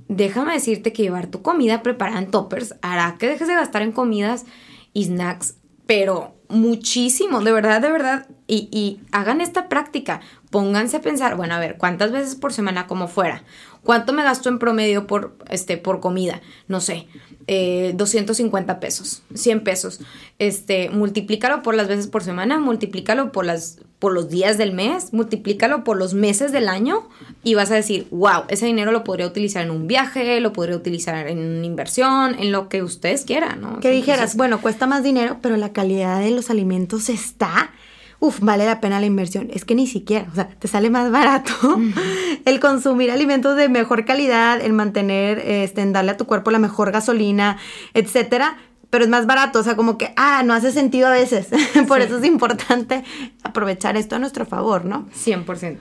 déjame 0.08 0.54
decirte 0.54 0.92
que 0.92 1.04
llevar 1.04 1.28
tu 1.28 1.42
comida 1.42 1.84
preparada 1.84 2.20
en 2.20 2.32
toppers 2.32 2.76
hará 2.82 3.18
que 3.18 3.28
dejes 3.28 3.48
de 3.48 3.54
gastar 3.54 3.82
en 3.82 3.92
comidas 3.92 4.46
y 4.94 5.06
snacks 5.06 5.56
pero 5.86 6.36
muchísimo, 6.50 7.42
de 7.42 7.52
verdad, 7.52 7.82
de 7.82 7.92
verdad. 7.92 8.28
Y, 8.46 8.68
y, 8.72 9.00
hagan 9.12 9.42
esta 9.42 9.70
práctica. 9.70 10.22
Pónganse 10.50 10.98
a 10.98 11.02
pensar, 11.02 11.36
bueno, 11.36 11.56
a 11.56 11.60
ver, 11.60 11.78
¿cuántas 11.78 12.12
veces 12.12 12.36
por 12.36 12.54
semana 12.54 12.88
como 12.88 13.08
fuera? 13.08 13.44
¿Cuánto 13.84 14.14
me 14.14 14.24
gasto 14.24 14.50
en 14.50 14.60
promedio 14.60 15.08
por, 15.08 15.36
este, 15.50 15.78
por 15.78 16.00
comida? 16.00 16.42
No 16.68 16.80
sé, 16.80 17.08
eh, 17.48 17.92
250 17.96 18.80
pesos, 18.80 19.24
100 19.34 19.64
pesos. 19.64 20.00
Este, 20.40 20.90
multiplícalo 20.90 21.62
por 21.62 21.76
las 21.76 21.90
veces 21.90 22.08
por 22.08 22.24
semana, 22.24 22.60
multiplícalo 22.60 23.34
por, 23.34 23.46
las, 23.46 23.80
por 24.00 24.14
los 24.14 24.30
días 24.30 24.58
del 24.58 24.72
mes, 24.72 25.12
multiplícalo 25.12 25.84
por 25.84 25.98
los 25.98 26.14
meses 26.14 26.54
del 26.54 26.70
año 26.70 27.10
y 27.44 27.56
vas 27.56 27.72
a 27.72 27.76
decir, 27.76 28.08
wow, 28.12 28.44
ese 28.48 28.66
dinero 28.66 28.94
lo 28.94 29.04
podría 29.04 29.28
utilizar 29.28 29.64
en 29.64 29.72
un 29.72 29.88
viaje, 29.88 30.40
lo 30.40 30.54
podría 30.54 30.78
utilizar 30.78 31.28
en 31.28 31.40
una 31.40 31.66
inversión, 31.66 32.36
en 32.40 32.54
lo 32.54 32.70
que 32.70 32.84
ustedes 32.84 33.26
quieran, 33.26 33.60
¿no? 33.60 33.82
Que 33.82 33.92
dijeras, 33.92 34.38
bueno, 34.38 34.62
cuesta 34.62 34.88
más 34.88 35.04
dinero, 35.04 35.40
pero 35.42 35.58
la 35.58 35.74
calidad 35.74 36.22
de 36.22 36.32
los 36.32 36.50
alimentos 36.50 37.10
está 37.10 37.72
uf, 38.24 38.40
vale 38.40 38.66
la 38.66 38.80
pena 38.80 39.02
la 39.02 39.06
inversión. 39.06 39.50
Es 39.54 39.66
que 39.66 39.76
ni 39.76 39.86
siquiera, 39.86 40.28
o 40.32 40.36
sea, 40.36 40.48
te 40.48 40.70
sale 40.70 40.90
más 40.90 41.12
barato 41.12 41.52
el 42.46 42.60
consumir 42.62 43.12
alimentos 43.12 43.58
de 43.58 43.68
mejor 43.68 44.06
calidad, 44.06 44.62
el 44.62 44.72
mantener, 44.72 45.40
este, 45.40 45.82
en 45.82 45.92
darle 45.92 46.12
a 46.12 46.18
tu 46.18 46.26
cuerpo 46.26 46.50
la 46.50 46.60
mejor 46.60 46.94
gasolina, 46.94 47.58
etcétera, 47.94 48.58
pero 48.90 49.04
es 49.04 49.10
más 49.10 49.26
barato, 49.26 49.60
o 49.60 49.64
sea, 49.64 49.76
como 49.76 49.98
que, 49.98 50.14
ah, 50.16 50.42
no 50.46 50.54
hace 50.54 50.72
sentido 50.72 51.08
a 51.08 51.12
veces. 51.12 51.48
Por 51.88 52.00
eso 52.00 52.18
es 52.18 52.24
importante 52.24 53.04
aprovechar 53.44 53.98
esto 53.98 54.16
a 54.16 54.20
nuestro 54.20 54.46
favor, 54.46 54.86
¿no? 54.86 55.10
100%. 55.14 55.78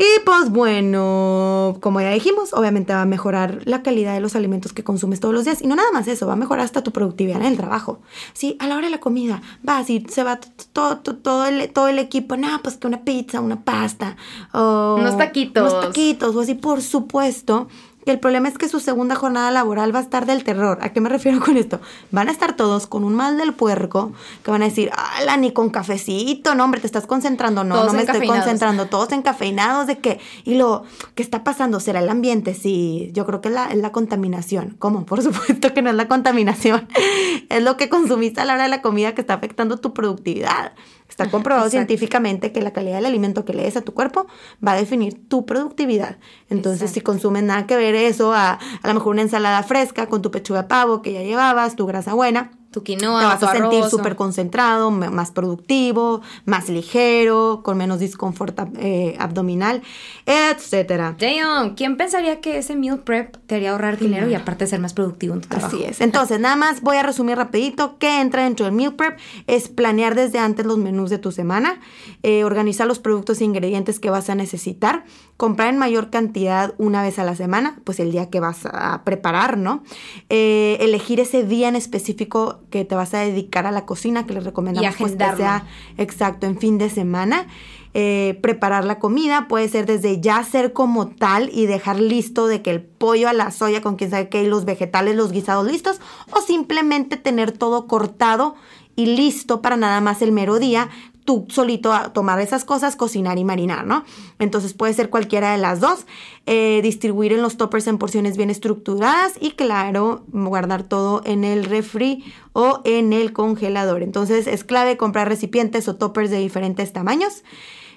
Y 0.00 0.20
pues 0.24 0.50
bueno, 0.50 1.76
como 1.80 2.00
ya 2.00 2.10
dijimos, 2.10 2.52
obviamente 2.52 2.92
va 2.92 3.02
a 3.02 3.04
mejorar 3.04 3.62
la 3.64 3.82
calidad 3.82 4.14
de 4.14 4.20
los 4.20 4.36
alimentos 4.36 4.72
que 4.72 4.84
consumes 4.84 5.18
todos 5.18 5.34
los 5.34 5.44
días. 5.44 5.60
Y 5.60 5.66
no 5.66 5.74
nada 5.74 5.90
más 5.92 6.06
eso, 6.06 6.28
va 6.28 6.34
a 6.34 6.36
mejorar 6.36 6.64
hasta 6.64 6.84
tu 6.84 6.92
productividad 6.92 7.40
en 7.40 7.48
el 7.48 7.56
trabajo. 7.56 7.98
Sí, 8.32 8.56
a 8.60 8.68
la 8.68 8.76
hora 8.76 8.86
de 8.86 8.92
la 8.92 9.00
comida, 9.00 9.42
va, 9.68 9.82
si 9.82 10.06
se 10.08 10.22
va 10.22 10.38
todo, 10.72 10.98
todo, 10.98 11.46
el, 11.46 11.72
todo 11.72 11.88
el 11.88 11.98
equipo, 11.98 12.36
nada, 12.36 12.60
pues 12.62 12.76
que 12.76 12.86
una 12.86 13.02
pizza, 13.02 13.40
una 13.40 13.64
pasta, 13.64 14.16
o 14.52 14.98
unos 15.00 15.18
taquitos. 15.18 15.72
Unos 15.72 15.86
taquitos, 15.86 16.36
o 16.36 16.40
así, 16.42 16.54
por 16.54 16.80
supuesto 16.80 17.66
el 18.10 18.18
problema 18.18 18.48
es 18.48 18.58
que 18.58 18.68
su 18.68 18.80
segunda 18.80 19.14
jornada 19.14 19.50
laboral 19.50 19.94
va 19.94 20.00
a 20.00 20.02
estar 20.02 20.26
del 20.26 20.44
terror. 20.44 20.78
¿A 20.80 20.92
qué 20.92 21.00
me 21.00 21.08
refiero 21.08 21.40
con 21.40 21.56
esto? 21.56 21.80
Van 22.10 22.28
a 22.28 22.32
estar 22.32 22.56
todos 22.56 22.86
con 22.86 23.04
un 23.04 23.14
mal 23.14 23.38
del 23.38 23.52
puerco 23.52 24.12
que 24.42 24.50
van 24.50 24.62
a 24.62 24.66
decir, 24.66 24.90
ala, 25.16 25.36
ni 25.36 25.52
con 25.52 25.70
cafecito, 25.70 26.54
no, 26.54 26.64
hombre, 26.64 26.80
te 26.80 26.86
estás 26.86 27.06
concentrando, 27.06 27.64
no, 27.64 27.84
no 27.84 27.92
me 27.92 28.02
estoy 28.02 28.26
concentrando, 28.26 28.86
todos 28.86 29.12
encafeinados, 29.12 29.86
¿de 29.86 29.98
qué? 29.98 30.20
Y 30.44 30.54
lo, 30.54 30.84
¿qué 31.14 31.22
está 31.22 31.44
pasando? 31.44 31.80
¿Será 31.80 32.00
el 32.00 32.08
ambiente? 32.08 32.54
Sí, 32.54 33.10
yo 33.12 33.26
creo 33.26 33.40
que 33.40 33.48
es 33.48 33.54
la, 33.54 33.66
es 33.66 33.78
la 33.78 33.92
contaminación. 33.92 34.76
¿Cómo? 34.78 35.06
Por 35.06 35.22
supuesto 35.28 35.74
que 35.74 35.82
no 35.82 35.90
es 35.90 35.96
la 35.96 36.08
contaminación, 36.08 36.88
es 37.48 37.62
lo 37.62 37.76
que 37.76 37.88
consumiste 37.88 38.40
a 38.40 38.44
la 38.44 38.54
hora 38.54 38.64
de 38.64 38.68
la 38.68 38.82
comida 38.82 39.14
que 39.14 39.20
está 39.20 39.34
afectando 39.34 39.76
tu 39.76 39.92
productividad. 39.92 40.72
Está 41.18 41.32
comprobado 41.32 41.68
científicamente 41.68 42.52
que 42.52 42.62
la 42.62 42.72
calidad 42.72 42.94
del 42.98 43.06
alimento 43.06 43.44
que 43.44 43.52
le 43.52 43.64
des 43.64 43.76
a 43.76 43.80
tu 43.80 43.92
cuerpo 43.92 44.28
va 44.64 44.72
a 44.72 44.76
definir 44.76 45.26
tu 45.26 45.46
productividad. 45.46 46.18
Entonces, 46.48 46.92
si 46.92 47.00
consumes 47.00 47.42
nada 47.42 47.66
que 47.66 47.74
ver 47.74 47.96
eso, 47.96 48.32
a, 48.32 48.52
a 48.52 48.88
lo 48.88 48.94
mejor 48.94 49.14
una 49.14 49.22
ensalada 49.22 49.64
fresca 49.64 50.06
con 50.06 50.22
tu 50.22 50.30
pechuga 50.30 50.62
de 50.62 50.68
pavo 50.68 51.02
que 51.02 51.12
ya 51.12 51.22
llevabas, 51.22 51.74
tu 51.74 51.86
grasa 51.86 52.14
buena, 52.14 52.52
tu 52.70 52.82
quinoa, 52.82 53.20
te 53.20 53.26
vas 53.26 53.42
a 53.42 53.52
sentir 53.56 53.84
súper 53.84 54.14
concentrado, 54.14 54.90
más 54.90 55.30
productivo, 55.30 56.20
más 56.44 56.68
ligero, 56.68 57.62
con 57.64 57.78
menos 57.78 57.98
disconfort 57.98 58.58
eh, 58.78 59.16
abdominal, 59.18 59.82
etcétera. 60.26 61.16
Damn, 61.18 61.74
¿quién 61.74 61.96
pensaría 61.96 62.40
que 62.40 62.58
ese 62.58 62.76
meal 62.76 63.00
prep 63.00 63.36
te 63.46 63.54
haría 63.54 63.72
ahorrar 63.72 63.98
dinero 63.98 64.28
y 64.28 64.34
aparte 64.34 64.66
ser 64.66 64.80
más 64.80 64.92
productivo 64.92 65.34
en 65.34 65.40
tu 65.40 65.48
trabajo? 65.48 65.76
Así 65.76 65.84
es. 65.84 66.00
Entonces, 66.00 66.40
nada 66.40 66.56
más 66.56 66.82
voy 66.82 66.98
a 66.98 67.02
resumir 67.02 67.36
rapidito 67.36 67.96
qué 67.98 68.20
entra 68.20 68.44
dentro 68.44 68.66
del 68.66 68.74
meal 68.74 68.94
prep. 68.94 69.18
Es 69.46 69.68
planear 69.68 70.14
desde 70.14 70.38
antes 70.38 70.66
los 70.66 70.78
menús 70.78 71.10
de 71.10 71.18
tu 71.18 71.32
semana, 71.32 71.80
eh, 72.22 72.44
organizar 72.44 72.86
los 72.86 72.98
productos 72.98 73.40
e 73.40 73.44
ingredientes 73.44 73.98
que 73.98 74.10
vas 74.10 74.28
a 74.28 74.34
necesitar, 74.34 75.04
comprar 75.38 75.68
en 75.68 75.78
mayor 75.78 76.10
cantidad 76.10 76.74
una 76.78 77.00
vez 77.00 77.20
a 77.20 77.24
la 77.24 77.36
semana, 77.36 77.78
pues 77.84 78.00
el 78.00 78.10
día 78.10 78.28
que 78.28 78.40
vas 78.40 78.66
a 78.66 79.02
preparar, 79.04 79.56
¿no? 79.56 79.84
Eh, 80.28 80.76
elegir 80.80 81.20
ese 81.20 81.44
día 81.44 81.68
en 81.68 81.76
específico 81.76 82.58
que 82.70 82.84
te 82.84 82.96
vas 82.96 83.14
a 83.14 83.20
dedicar 83.20 83.64
a 83.64 83.70
la 83.70 83.86
cocina, 83.86 84.26
que 84.26 84.34
les 84.34 84.42
recomendamos 84.42 84.96
pues, 84.98 85.12
que 85.12 85.36
sea 85.36 85.64
exacto 85.96 86.46
en 86.46 86.58
fin 86.58 86.76
de 86.76 86.90
semana. 86.90 87.46
Eh, 87.94 88.38
preparar 88.42 88.84
la 88.84 88.98
comida 88.98 89.46
puede 89.48 89.68
ser 89.68 89.86
desde 89.86 90.20
ya 90.20 90.38
hacer 90.38 90.72
como 90.72 91.06
tal 91.06 91.50
y 91.52 91.66
dejar 91.66 92.00
listo 92.00 92.48
de 92.48 92.60
que 92.60 92.70
el 92.70 92.82
pollo 92.82 93.28
a 93.28 93.32
la 93.32 93.52
soya 93.52 93.80
con 93.80 93.94
quien 93.94 94.10
sabe 94.10 94.28
que 94.28 94.42
los 94.42 94.64
vegetales, 94.64 95.14
los 95.14 95.30
guisados 95.30 95.70
listos, 95.70 96.00
o 96.32 96.40
simplemente 96.40 97.16
tener 97.16 97.52
todo 97.52 97.86
cortado 97.86 98.56
y 98.96 99.06
listo 99.06 99.62
para 99.62 99.76
nada 99.76 100.00
más 100.00 100.20
el 100.20 100.32
mero 100.32 100.58
día 100.58 100.90
tú 101.28 101.44
solito 101.50 101.92
a 101.92 102.14
tomar 102.14 102.40
esas 102.40 102.64
cosas, 102.64 102.96
cocinar 102.96 103.36
y 103.36 103.44
marinar, 103.44 103.86
¿no? 103.86 104.02
Entonces 104.38 104.72
puede 104.72 104.94
ser 104.94 105.10
cualquiera 105.10 105.52
de 105.52 105.58
las 105.58 105.78
dos. 105.78 106.06
Eh, 106.46 106.80
distribuir 106.82 107.34
en 107.34 107.42
los 107.42 107.58
toppers 107.58 107.86
en 107.86 107.98
porciones 107.98 108.38
bien 108.38 108.48
estructuradas 108.48 109.34
y 109.38 109.50
claro, 109.50 110.24
guardar 110.28 110.84
todo 110.84 111.20
en 111.26 111.44
el 111.44 111.66
refri 111.66 112.24
o 112.54 112.80
en 112.86 113.12
el 113.12 113.34
congelador. 113.34 114.02
Entonces 114.02 114.46
es 114.46 114.64
clave 114.64 114.96
comprar 114.96 115.28
recipientes 115.28 115.86
o 115.86 115.96
toppers 115.96 116.30
de 116.30 116.38
diferentes 116.38 116.94
tamaños. 116.94 117.44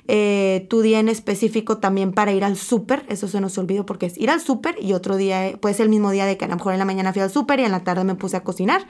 Eh, 0.10 0.68
tu 0.70 0.82
día 0.82 1.00
en 1.00 1.08
específico 1.08 1.78
también 1.78 2.12
para 2.12 2.34
ir 2.34 2.44
al 2.44 2.58
súper, 2.58 3.06
eso 3.08 3.30
se 3.30 3.40
nos 3.40 3.58
olvidó 3.58 3.86
porque 3.86 4.08
es 4.08 4.18
ir 4.18 4.30
al 4.30 4.42
súper 4.42 4.76
y 4.82 4.92
otro 4.92 5.16
día, 5.16 5.58
puede 5.62 5.74
ser 5.74 5.86
el 5.86 5.90
mismo 5.90 6.12
día 6.12 6.26
de 6.26 6.36
que 6.36 6.44
a 6.44 6.50
lo 6.50 6.56
mejor 6.56 6.74
en 6.74 6.80
la 6.80 6.86
mañana 6.86 7.14
fui 7.14 7.22
al 7.22 7.32
súper 7.32 7.62
y 7.62 7.64
en 7.64 7.72
la 7.72 7.86
tarde 7.86 8.04
me 8.04 8.16
puse 8.16 8.36
a 8.36 8.44
cocinar. 8.44 8.86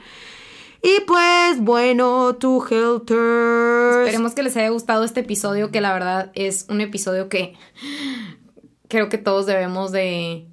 Y 0.82 1.00
pues 1.06 1.60
bueno, 1.60 2.34
tu 2.34 2.60
Helter. 2.60 4.00
Esperemos 4.00 4.34
que 4.34 4.42
les 4.42 4.56
haya 4.56 4.68
gustado 4.70 5.04
este 5.04 5.20
episodio, 5.20 5.70
que 5.70 5.80
la 5.80 5.92
verdad 5.92 6.32
es 6.34 6.66
un 6.68 6.80
episodio 6.80 7.28
que 7.28 7.54
creo 8.88 9.08
que 9.08 9.16
todos 9.16 9.46
debemos 9.46 9.92
de, 9.92 10.48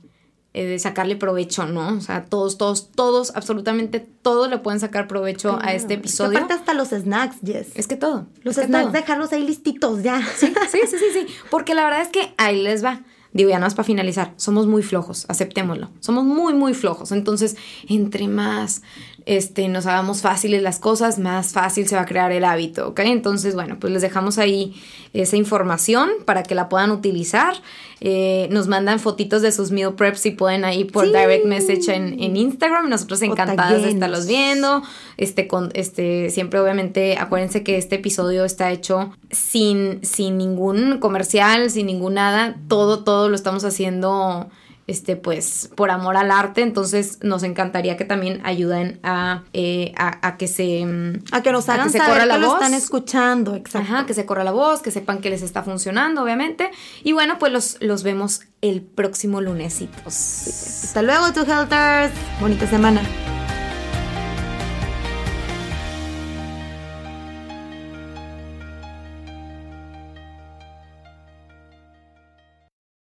eh, 0.53 0.65
de 0.65 0.77
sacarle 0.77 1.15
provecho, 1.15 1.65
¿no? 1.65 1.97
O 1.97 2.01
sea, 2.01 2.25
todos, 2.25 2.59
todos, 2.59 2.91
todos, 2.91 3.31
absolutamente 3.35 3.99
todos 3.99 4.51
le 4.51 4.59
pueden 4.59 4.79
sacar 4.79 5.07
provecho 5.07 5.57
a 5.63 5.73
este 5.73 5.95
episodio. 5.95 6.37
Aparte 6.37 6.53
hasta 6.53 6.75
los 6.75 6.89
snacks, 6.89 7.41
Yes. 7.41 7.69
Es 7.73 7.87
que 7.87 7.95
todo. 7.95 8.27
Los 8.43 8.57
snacks, 8.57 8.93
dejarlos 8.93 9.33
ahí 9.33 9.43
listitos 9.43 10.03
ya. 10.03 10.21
Sí, 10.35 10.53
sí, 10.69 10.79
sí, 10.87 10.97
sí, 10.99 11.05
sí. 11.11 11.25
Porque 11.49 11.73
la 11.73 11.85
verdad 11.85 12.01
es 12.01 12.09
que 12.09 12.35
ahí 12.37 12.61
les 12.61 12.85
va. 12.85 13.01
Digo, 13.31 13.49
ya 13.49 13.59
no 13.59 13.67
es 13.67 13.75
para 13.75 13.85
finalizar, 13.85 14.33
somos 14.37 14.65
muy 14.65 14.81
flojos, 14.81 15.25
aceptémoslo. 15.27 15.91
Somos 15.99 16.23
muy, 16.23 16.53
muy 16.53 16.73
flojos. 16.73 17.11
Entonces, 17.11 17.57
entre 17.87 18.27
más 18.27 18.81
este, 19.25 19.67
nos 19.67 19.85
hagamos 19.85 20.21
fáciles 20.21 20.61
las 20.61 20.79
cosas, 20.79 21.19
más 21.19 21.53
fácil 21.53 21.87
se 21.87 21.95
va 21.95 22.01
a 22.01 22.05
crear 22.05 22.31
el 22.31 22.45
hábito, 22.45 22.89
¿ok? 22.89 22.99
Entonces, 23.01 23.55
bueno, 23.55 23.77
pues 23.79 23.93
les 23.93 24.01
dejamos 24.01 24.37
ahí 24.37 24.73
esa 25.13 25.37
información 25.37 26.09
para 26.25 26.43
que 26.43 26.55
la 26.55 26.69
puedan 26.69 26.91
utilizar. 26.91 27.55
Eh, 28.01 28.47
nos 28.51 28.67
mandan 28.67 28.99
fotitos 28.99 29.41
de 29.41 29.51
sus 29.51 29.71
meal 29.71 29.93
preps 29.95 30.21
si 30.21 30.31
pueden 30.31 30.63
ahí 30.63 30.85
por 30.85 31.05
direct 31.05 31.45
message 31.45 31.93
en, 31.93 32.21
en, 32.21 32.37
Instagram. 32.37 32.89
Nosotros 32.89 33.21
encantados 33.21 33.81
de 33.83 33.89
estarlos 33.89 34.27
viendo. 34.27 34.83
Este, 35.17 35.47
con, 35.47 35.69
este, 35.73 36.29
siempre 36.29 36.59
obviamente 36.59 37.17
acuérdense 37.17 37.63
que 37.63 37.77
este 37.77 37.95
episodio 37.95 38.45
está 38.45 38.71
hecho 38.71 39.11
sin, 39.31 40.03
sin 40.03 40.37
ningún 40.37 40.99
comercial, 40.99 41.69
sin 41.71 41.87
ningún 41.87 42.13
nada. 42.13 42.55
Todo, 42.67 43.03
todo 43.03 43.29
lo 43.29 43.35
estamos 43.35 43.65
haciendo 43.65 44.49
este, 44.89 45.15
pues, 45.15 45.69
por 45.75 45.91
amor 45.91 46.17
al 46.17 46.31
arte. 46.31 46.61
Entonces, 46.61 47.19
nos 47.21 47.43
encantaría 47.43 47.95
que 47.95 48.05
también 48.05 48.41
ayuden 48.43 48.99
a, 49.03 49.43
eh, 49.53 49.93
a, 49.97 50.37
que 50.37 50.47
se... 50.47 50.85
Mm, 50.85 51.23
a 51.31 51.41
que 51.41 51.51
nos 51.51 51.69
hagan 51.69 51.91
que 51.91 51.99
se 51.99 51.99
corra 51.99 52.25
la 52.25 52.37
voz. 52.37 52.55
están 52.55 52.73
escuchando, 52.73 53.55
exacto. 53.55 53.93
Ajá, 53.93 54.05
que 54.05 54.13
se 54.13 54.25
corra 54.25 54.43
la 54.43 54.51
voz, 54.51 54.81
que 54.81 54.91
sepan 54.91 55.19
que 55.19 55.29
les 55.29 55.43
está 55.43 55.63
funcionando, 55.63 56.23
obviamente. 56.23 56.71
Y 57.03 57.13
bueno, 57.13 57.37
pues 57.37 57.51
los, 57.51 57.77
los 57.81 58.03
vemos 58.03 58.41
el 58.61 58.81
próximo 58.81 59.41
lunesitos. 59.41 60.07
Hasta 60.07 61.01
luego, 61.01 61.31
tu 61.33 61.41
Helters. 61.41 62.11
Bonita 62.41 62.67
semana. 62.67 63.01